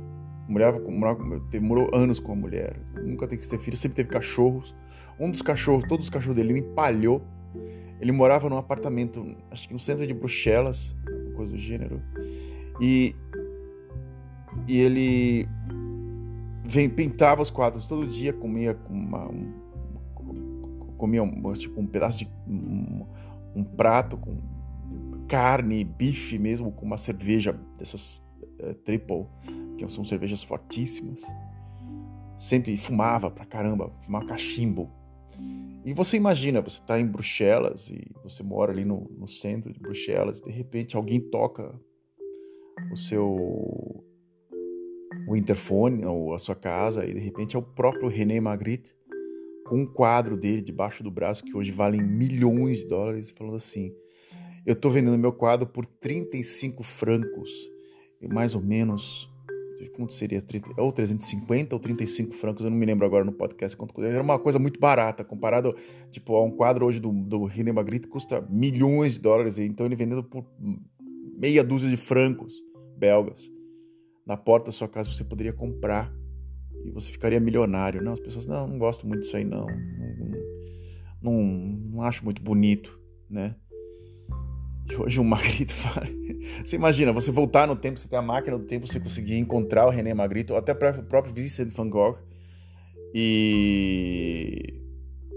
morava 0.47 0.79
com, 0.79 0.91
morava, 0.91 1.23
morou 1.61 1.89
anos 1.93 2.19
com 2.19 2.33
a 2.33 2.35
mulher, 2.35 2.79
nunca 3.03 3.27
quis 3.27 3.47
ter 3.47 3.59
filho, 3.59 3.77
sempre 3.77 3.97
teve 3.97 4.09
cachorros. 4.09 4.75
Um 5.19 5.29
dos 5.31 5.41
cachorros, 5.41 5.83
todos 5.87 6.05
os 6.05 6.09
cachorros 6.09 6.35
dele, 6.35 6.51
ele 6.51 6.59
empalhou. 6.59 7.21
Ele 7.99 8.11
morava 8.11 8.49
num 8.49 8.57
apartamento, 8.57 9.25
acho 9.49 9.67
que 9.67 9.73
no 9.73 9.79
centro 9.79 10.05
de 10.05 10.13
Bruxelas, 10.13 10.95
coisa 11.35 11.53
do 11.53 11.57
gênero. 11.57 12.01
E, 12.81 13.15
e 14.67 14.79
ele 14.79 15.47
vem, 16.65 16.89
pintava 16.89 17.41
os 17.41 17.49
quadros 17.49 17.85
todo 17.85 18.07
dia, 18.07 18.33
comia 18.33 18.77
uma, 18.89 19.29
um, 19.29 19.53
comia 20.97 21.23
um, 21.23 21.53
tipo 21.53 21.79
um 21.79 21.85
pedaço 21.85 22.17
de 22.17 22.29
um, 22.47 23.05
um 23.55 23.63
prato 23.63 24.17
com 24.17 24.37
carne, 25.27 25.83
bife 25.83 26.37
mesmo, 26.37 26.71
com 26.71 26.85
uma 26.85 26.97
cerveja 26.97 27.57
dessas 27.77 28.23
uh, 28.61 28.73
triple, 28.73 29.25
que 29.77 29.87
são 29.89 30.03
cervejas 30.03 30.43
fortíssimas. 30.43 31.21
Sempre 32.37 32.77
fumava 32.77 33.29
pra 33.29 33.45
caramba, 33.45 33.91
fumava 34.03 34.25
cachimbo. 34.25 34.89
E 35.85 35.93
você 35.93 36.17
imagina, 36.17 36.61
você 36.61 36.79
está 36.79 36.99
em 36.99 37.05
Bruxelas 37.05 37.89
e 37.89 38.09
você 38.23 38.41
mora 38.41 38.71
ali 38.71 38.85
no, 38.85 39.09
no 39.17 39.27
centro 39.27 39.73
de 39.73 39.79
Bruxelas, 39.79 40.39
e 40.39 40.43
de 40.43 40.51
repente 40.51 40.95
alguém 40.95 41.19
toca 41.19 41.73
o 42.91 42.97
seu 42.97 44.03
o 45.27 45.35
interfone 45.37 46.05
ou 46.05 46.33
a 46.33 46.39
sua 46.39 46.55
casa 46.55 47.05
e 47.05 47.13
de 47.13 47.19
repente 47.19 47.55
é 47.55 47.59
o 47.59 47.61
próprio 47.61 48.09
René 48.09 48.41
Magritte 48.41 48.93
com 49.65 49.81
um 49.81 49.85
quadro 49.85 50.35
dele 50.35 50.61
debaixo 50.61 51.01
do 51.01 51.09
braço 51.09 51.43
que 51.43 51.55
hoje 51.55 51.71
valem 51.71 52.01
milhões 52.01 52.79
de 52.79 52.87
dólares 52.87 53.31
falando 53.31 53.55
assim 53.55 53.93
eu 54.65 54.73
estou 54.73 54.89
vendendo 54.89 55.17
meu 55.17 55.33
quadro 55.33 55.67
por 55.67 55.85
35 55.85 56.83
francos, 56.83 57.49
mais 58.31 58.55
ou 58.55 58.61
menos, 58.61 59.29
quanto 59.89 60.13
seria? 60.13 60.41
30, 60.41 60.81
ou 60.81 60.91
350 60.91 61.75
ou 61.75 61.79
35 61.79 62.33
francos, 62.33 62.63
eu 62.63 62.71
não 62.71 62.77
me 62.77 62.85
lembro 62.85 63.05
agora 63.05 63.23
no 63.23 63.31
podcast 63.31 63.75
quanto 63.75 64.01
Era 64.03 64.21
uma 64.21 64.39
coisa 64.39 64.59
muito 64.59 64.79
barata, 64.79 65.23
comparado 65.23 65.75
tipo, 66.11 66.35
a 66.35 66.43
um 66.43 66.51
quadro 66.51 66.85
hoje 66.85 66.99
do, 66.99 67.11
do 67.11 67.45
René 67.45 67.71
Magritte 67.71 68.07
custa 68.07 68.41
milhões 68.49 69.13
de 69.13 69.19
dólares, 69.19 69.59
então 69.59 69.85
ele 69.85 69.95
vendendo 69.95 70.23
por 70.23 70.45
meia 71.39 71.63
dúzia 71.63 71.89
de 71.89 71.97
francos 71.97 72.53
belgas. 72.97 73.51
Na 74.25 74.37
porta 74.37 74.67
da 74.67 74.71
sua 74.71 74.87
casa 74.87 75.11
você 75.11 75.23
poderia 75.23 75.51
comprar 75.51 76.11
e 76.85 76.91
você 76.91 77.11
ficaria 77.11 77.39
milionário. 77.39 78.01
Não, 78.01 78.13
as 78.13 78.19
pessoas, 78.19 78.45
não, 78.45 78.67
não 78.67 78.77
gosto 78.77 79.07
muito 79.07 79.21
disso 79.21 79.35
aí, 79.35 79.43
não. 79.43 79.65
Não, 79.65 81.31
não, 81.31 81.43
não 81.91 82.01
acho 82.01 82.23
muito 82.23 82.41
bonito, 82.41 82.99
né? 83.29 83.55
E 84.93 85.01
hoje 85.01 85.19
o 85.19 85.23
Magritte 85.23 85.73
fala. 85.73 86.07
Você 86.63 86.75
imagina, 86.75 87.11
você 87.11 87.31
voltar 87.31 87.67
no 87.67 87.75
tempo, 87.75 87.99
você 87.99 88.07
ter 88.07 88.15
a 88.15 88.21
máquina 88.21 88.57
do 88.57 88.65
tempo, 88.65 88.85
você 88.85 88.99
conseguir 88.99 89.37
encontrar 89.37 89.87
o 89.87 89.89
René 89.89 90.13
Magritte, 90.13 90.51
ou 90.51 90.57
até 90.57 90.71
o 90.71 91.03
próprio 91.03 91.33
Vincent 91.33 91.69
van 91.73 91.89
Gogh. 91.89 92.17
E 93.13 94.81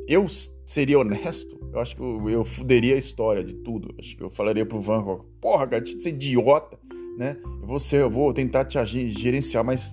eu 0.09 0.27
seria 0.67 0.99
honesto, 0.99 1.59
eu 1.73 1.81
acho 1.81 1.97
que 1.97 2.03
eu, 2.03 2.45
fuderia 2.45 2.95
a 2.95 2.99
história 2.99 3.43
de 3.43 3.55
tudo. 3.55 3.95
Acho 3.99 4.17
que 4.17 4.23
eu 4.23 4.31
falaria 4.31 4.67
pro 4.67 4.81
Van 4.81 5.03
Gogh, 5.03 5.25
porra, 5.41 5.67
cara, 5.67 5.85
você 5.85 6.11
é 6.11 6.13
idiota, 6.13 6.79
né? 7.19 7.37
Eu 7.45 7.67
vou, 7.67 7.79
ser, 7.79 8.01
eu 8.01 8.11
vou 8.11 8.33
tentar 8.33 8.65
te 8.65 8.79
gerenciar, 8.85 9.65
mas 9.65 9.93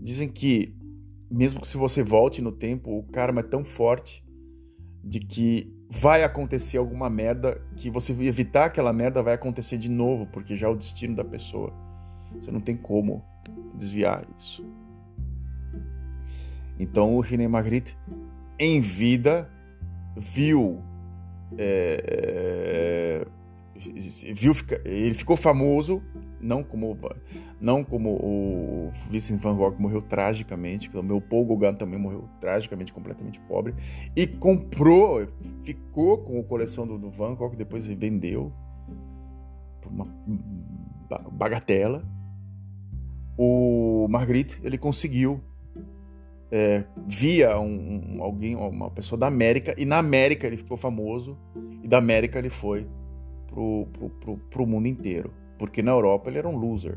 dizem 0.00 0.28
que 0.28 0.74
mesmo 1.30 1.60
que 1.60 1.68
se 1.68 1.76
você 1.76 2.02
volte 2.02 2.42
no 2.42 2.50
tempo, 2.50 2.98
o 2.98 3.04
karma 3.04 3.40
é 3.40 3.44
tão 3.44 3.64
forte 3.64 4.24
de 5.04 5.20
que 5.20 5.72
vai 5.90 6.22
acontecer 6.22 6.78
alguma 6.78 7.10
merda 7.10 7.60
que 7.76 7.90
você 7.90 8.12
evitar 8.12 8.66
aquela 8.66 8.92
merda 8.92 9.24
vai 9.24 9.34
acontecer 9.34 9.76
de 9.76 9.88
novo, 9.88 10.24
porque 10.26 10.56
já 10.56 10.68
é 10.68 10.70
o 10.70 10.76
destino 10.76 11.16
da 11.16 11.24
pessoa. 11.24 11.72
Você 12.40 12.52
não 12.52 12.60
tem 12.60 12.76
como 12.76 13.24
desviar 13.74 14.24
isso. 14.38 14.64
Então 16.78 17.16
o 17.16 17.20
René 17.20 17.48
Magritte, 17.48 17.98
em 18.56 18.80
vida, 18.80 19.50
viu. 20.16 20.80
É, 21.58 23.26
é, 23.26 24.32
viu 24.32 24.52
ele 24.84 25.14
ficou 25.14 25.36
famoso 25.36 26.00
não 26.40 26.62
como 26.62 26.96
não 27.60 27.84
como 27.84 28.10
o 28.10 28.90
Vincent 29.10 29.40
Van 29.40 29.54
Gogh 29.56 29.76
morreu 29.78 30.00
tragicamente, 30.00 30.90
o 30.96 31.02
meu 31.02 31.20
Paul 31.20 31.46
Gauguin 31.46 31.76
também 31.76 31.98
morreu 31.98 32.28
tragicamente, 32.40 32.92
completamente 32.92 33.40
pobre, 33.40 33.74
e 34.16 34.26
comprou, 34.26 35.26
ficou 35.62 36.18
com 36.18 36.40
a 36.40 36.44
coleção 36.44 36.86
do, 36.86 36.98
do 36.98 37.10
Van 37.10 37.34
Gogh, 37.34 37.54
depois 37.56 37.86
vendeu 37.86 38.52
por 39.80 39.92
uma 39.92 40.06
bagatela. 41.32 42.04
O 43.36 44.06
Marguerite, 44.10 44.60
ele 44.62 44.76
conseguiu 44.76 45.40
é, 46.50 46.84
via 47.06 47.58
um, 47.58 48.16
um, 48.16 48.22
alguém, 48.22 48.56
uma 48.56 48.90
pessoa 48.90 49.18
da 49.18 49.26
América, 49.26 49.74
e 49.78 49.84
na 49.84 49.98
América 49.98 50.46
ele 50.46 50.56
ficou 50.56 50.76
famoso, 50.76 51.38
e 51.82 51.88
da 51.88 51.98
América 51.98 52.38
ele 52.38 52.50
foi 52.50 52.86
pro, 53.46 53.86
pro, 53.92 54.10
pro, 54.10 54.36
pro 54.36 54.66
mundo 54.66 54.86
inteiro. 54.86 55.32
Porque 55.60 55.82
na 55.82 55.90
Europa 55.92 56.30
ele 56.30 56.38
era 56.38 56.48
um 56.48 56.56
loser. 56.56 56.96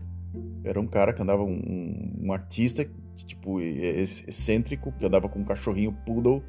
Era 0.64 0.80
um 0.80 0.88
cara 0.88 1.12
que 1.12 1.22
andava, 1.22 1.44
um, 1.44 2.14
um 2.22 2.32
artista, 2.32 2.90
tipo, 3.14 3.60
excêntrico, 3.60 4.94
que 4.94 5.06
andava 5.06 5.28
com 5.28 5.40
um 5.40 5.44
cachorrinho 5.44 5.92
poodle 6.06 6.42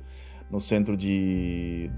no 0.48 0.60
centro 0.60 0.96
de. 0.96 1.90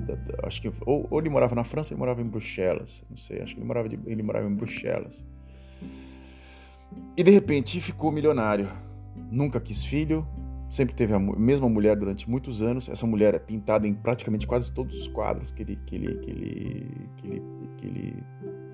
acho 0.43 0.63
que. 0.63 0.73
Ou, 0.87 1.07
ou, 1.11 1.21
ele 1.21 1.29
morava 1.29 1.55
na 1.55 1.65
França 1.65 1.93
ele 1.93 1.99
morava 1.99 2.23
em 2.23 2.25
Bruxelas. 2.25 3.05
Não 3.11 3.17
sei, 3.19 3.43
acho 3.43 3.53
que 3.53 3.61
ele 3.61 3.67
morava, 3.67 3.91
de, 3.91 4.01
ele 4.07 4.23
morava 4.23 4.49
em 4.49 4.55
Bruxelas. 4.55 5.23
E 7.15 7.23
de 7.23 7.31
repente 7.31 7.79
ficou 7.79 8.11
milionário. 8.11 8.71
Nunca 9.31 9.61
quis 9.61 9.85
filho, 9.85 10.27
sempre 10.71 10.95
teve 10.95 11.13
a 11.13 11.19
mesma 11.19 11.69
mulher 11.69 11.95
durante 11.95 12.29
muitos 12.29 12.63
anos. 12.63 12.89
Essa 12.89 13.07
mulher 13.07 13.35
é 13.35 13.39
pintada 13.39 13.87
em 13.87 13.93
praticamente 13.93 14.47
quase 14.47 14.73
todos 14.73 14.97
os 14.97 15.09
quadros 15.09 15.53
que 15.53 15.63
ele, 15.63 15.77
que 15.85 15.95
ele, 15.95 16.19
que 16.21 16.31
ele, 16.31 17.11
que 17.19 17.27
ele, 17.27 17.43
que 17.77 17.87
ele 17.87 18.25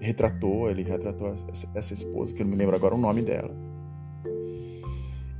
retratou. 0.02 0.68
Ele 0.68 0.82
retratou 0.82 1.28
essa, 1.28 1.68
essa 1.74 1.94
esposa, 1.94 2.34
que 2.34 2.42
eu 2.42 2.46
não 2.46 2.52
me 2.52 2.58
lembro 2.58 2.74
agora 2.76 2.94
o 2.94 2.98
nome 2.98 3.22
dela. 3.22 3.54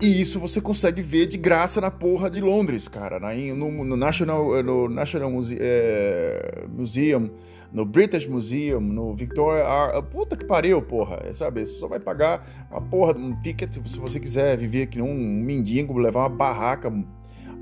E 0.03 0.21
isso 0.21 0.41
você 0.41 0.61
consegue 0.61 1.01
ver 1.01 1.27
de 1.27 1.39
graça 1.39 1.81
na 1.81 1.89
porra 1.89 2.29
de 2.29 2.41
Londres, 2.41 2.89
cara. 2.89 3.21
No, 3.55 3.85
no 3.85 3.97
National, 3.97 4.61
no 4.61 4.89
National 4.89 5.31
Muse 5.31 5.57
é, 5.61 6.67
Museum, 6.69 7.31
no 7.73 7.85
British 7.87 8.27
Museum, 8.27 8.81
no 8.81 9.15
Victoria 9.15 9.65
Art. 9.65 10.05
Puta 10.07 10.37
que 10.37 10.45
pariu, 10.45 10.83
porra. 10.83 11.33
Sabe? 11.35 11.65
Você 11.65 11.75
só 11.75 11.87
vai 11.87 12.01
pagar 12.01 12.67
uma 12.69 12.81
porra 12.81 13.15
de 13.15 13.21
um 13.21 13.41
ticket 13.43 13.73
se 13.73 13.99
você 13.99 14.19
quiser 14.19 14.57
viver 14.57 14.83
aqui 14.83 15.01
um 15.01 15.15
mendigo, 15.15 15.97
levar 15.97 16.23
uma 16.23 16.37
barraca, 16.37 16.93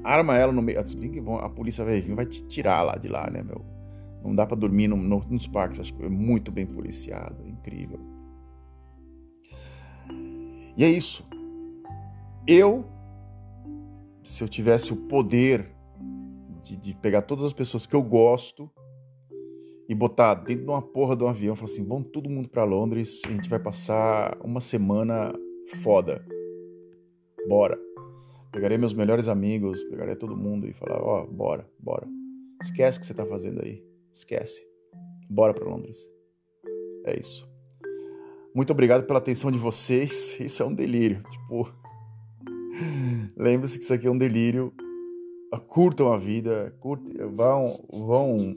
arma 0.03 0.35
ela 0.35 0.51
no 0.51 0.63
meio. 0.63 0.81
A 1.43 1.49
polícia 1.51 1.85
vai 1.85 2.01
vir, 2.01 2.15
vai 2.15 2.25
te 2.25 2.43
tirar 2.45 2.81
lá 2.83 2.97
de 2.97 3.09
lá, 3.09 3.29
né, 3.29 3.43
meu? 3.43 3.80
Não 4.23 4.35
dá 4.35 4.47
para 4.47 4.57
dormir 4.57 4.89
no, 4.89 4.97
no, 4.97 5.21
nos 5.29 5.47
parques, 5.47 5.81
acho 5.81 5.95
que 5.95 6.05
é 6.05 6.09
muito 6.09 6.53
bem 6.53 6.67
policiado, 6.67 7.43
é 7.45 7.49
incrível. 7.49 7.99
E 10.77 10.85
é 10.85 10.89
isso. 10.89 11.27
Eu, 12.47 12.85
se 14.23 14.43
eu 14.43 14.49
tivesse 14.49 14.93
o 14.93 14.97
poder 14.97 15.71
de, 16.63 16.77
de, 16.77 16.95
pegar 16.95 17.23
todas 17.23 17.45
as 17.45 17.53
pessoas 17.53 17.87
que 17.87 17.95
eu 17.95 18.03
gosto 18.03 18.71
e 19.89 19.95
botar 19.95 20.35
dentro 20.35 20.65
de 20.65 20.71
uma 20.71 20.83
porra 20.83 21.17
de 21.17 21.25
um 21.25 21.29
avião, 21.29 21.57
falar 21.57 21.71
assim, 21.71 21.87
vamos 21.87 22.09
todo 22.13 22.31
mundo 22.31 22.49
para 22.49 22.65
Londres, 22.65 23.23
a 23.27 23.31
gente 23.31 23.49
vai 23.49 23.59
passar 23.59 24.39
uma 24.43 24.61
semana 24.61 25.33
foda. 25.83 26.25
Bora. 27.49 27.79
Pegarei 28.53 28.79
meus 28.79 28.95
melhores 28.95 29.29
amigos, 29.29 29.83
pegarei 29.85 30.17
todo 30.17 30.37
mundo 30.37 30.67
e 30.67 30.73
falar, 30.73 31.01
ó, 31.01 31.23
oh, 31.23 31.27
bora, 31.27 31.69
bora. 31.79 32.07
Esquece 32.61 32.99
o 32.99 33.01
que 33.01 33.07
você 33.07 33.15
tá 33.15 33.25
fazendo 33.25 33.63
aí. 33.63 33.90
Esquece. 34.13 34.67
Bora 35.29 35.55
para 35.55 35.69
Londres. 35.69 36.11
É 37.05 37.19
isso. 37.19 37.49
Muito 38.55 38.73
obrigado 38.73 39.07
pela 39.07 39.19
atenção 39.19 39.51
de 39.51 39.59
vocês. 39.59 40.37
Isso 40.41 40.63
é 40.63 40.67
um 40.67 40.75
delírio. 40.75 41.23
Tipo, 41.31 41.73
Lembre-se 43.37 43.79
que 43.79 43.85
isso 43.85 43.95
aqui 43.95 44.07
é 44.07 44.11
um 44.11 44.19
delírio. 44.19 44.73
Curtam 45.67 46.13
a 46.13 46.17
vida, 46.17 46.75
curtam, 46.79 47.29
vão, 47.33 47.85
vão, 47.93 48.55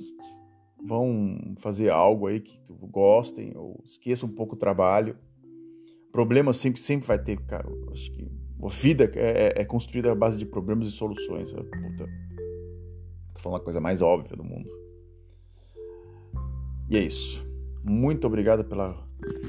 vão 0.84 1.56
fazer 1.58 1.90
algo 1.90 2.28
aí 2.28 2.40
que 2.40 2.60
gostem, 2.70 3.52
ou 3.56 3.82
esqueçam 3.84 4.30
um 4.30 4.32
pouco 4.32 4.54
o 4.56 4.58
trabalho. 4.58 5.18
Problemas 6.12 6.58
sempre, 6.58 6.80
sempre 6.80 7.08
vai 7.08 7.18
ter, 7.18 7.40
cara. 7.46 7.68
Acho 7.92 8.12
que 8.12 8.32
a 8.62 8.68
vida 8.68 9.12
é, 9.16 9.54
é, 9.58 9.62
é 9.62 9.66
construída 9.66 10.12
à 10.12 10.16
base 10.16 10.38
de 10.38 10.46
problemas 10.46 10.86
e 10.88 10.92
soluções. 10.92 11.52
Puta, 11.52 12.08
tô 13.34 13.42
falando 13.42 13.62
a 13.62 13.64
coisa 13.64 13.82
mais 13.82 14.02
óbvia 14.02 14.38
do 14.38 14.44
mundo. 14.44 14.70
E 16.90 16.98
é 16.98 17.02
isso. 17.02 17.46
Muito 17.84 18.28
obrigado 18.28 18.64
pela 18.64 18.96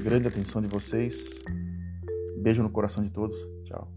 grande 0.03 0.27
atenção 0.27 0.61
de 0.61 0.67
vocês. 0.67 1.41
Beijo 2.41 2.63
no 2.63 2.69
coração 2.69 3.03
de 3.03 3.09
todos. 3.09 3.35
Tchau. 3.63 3.91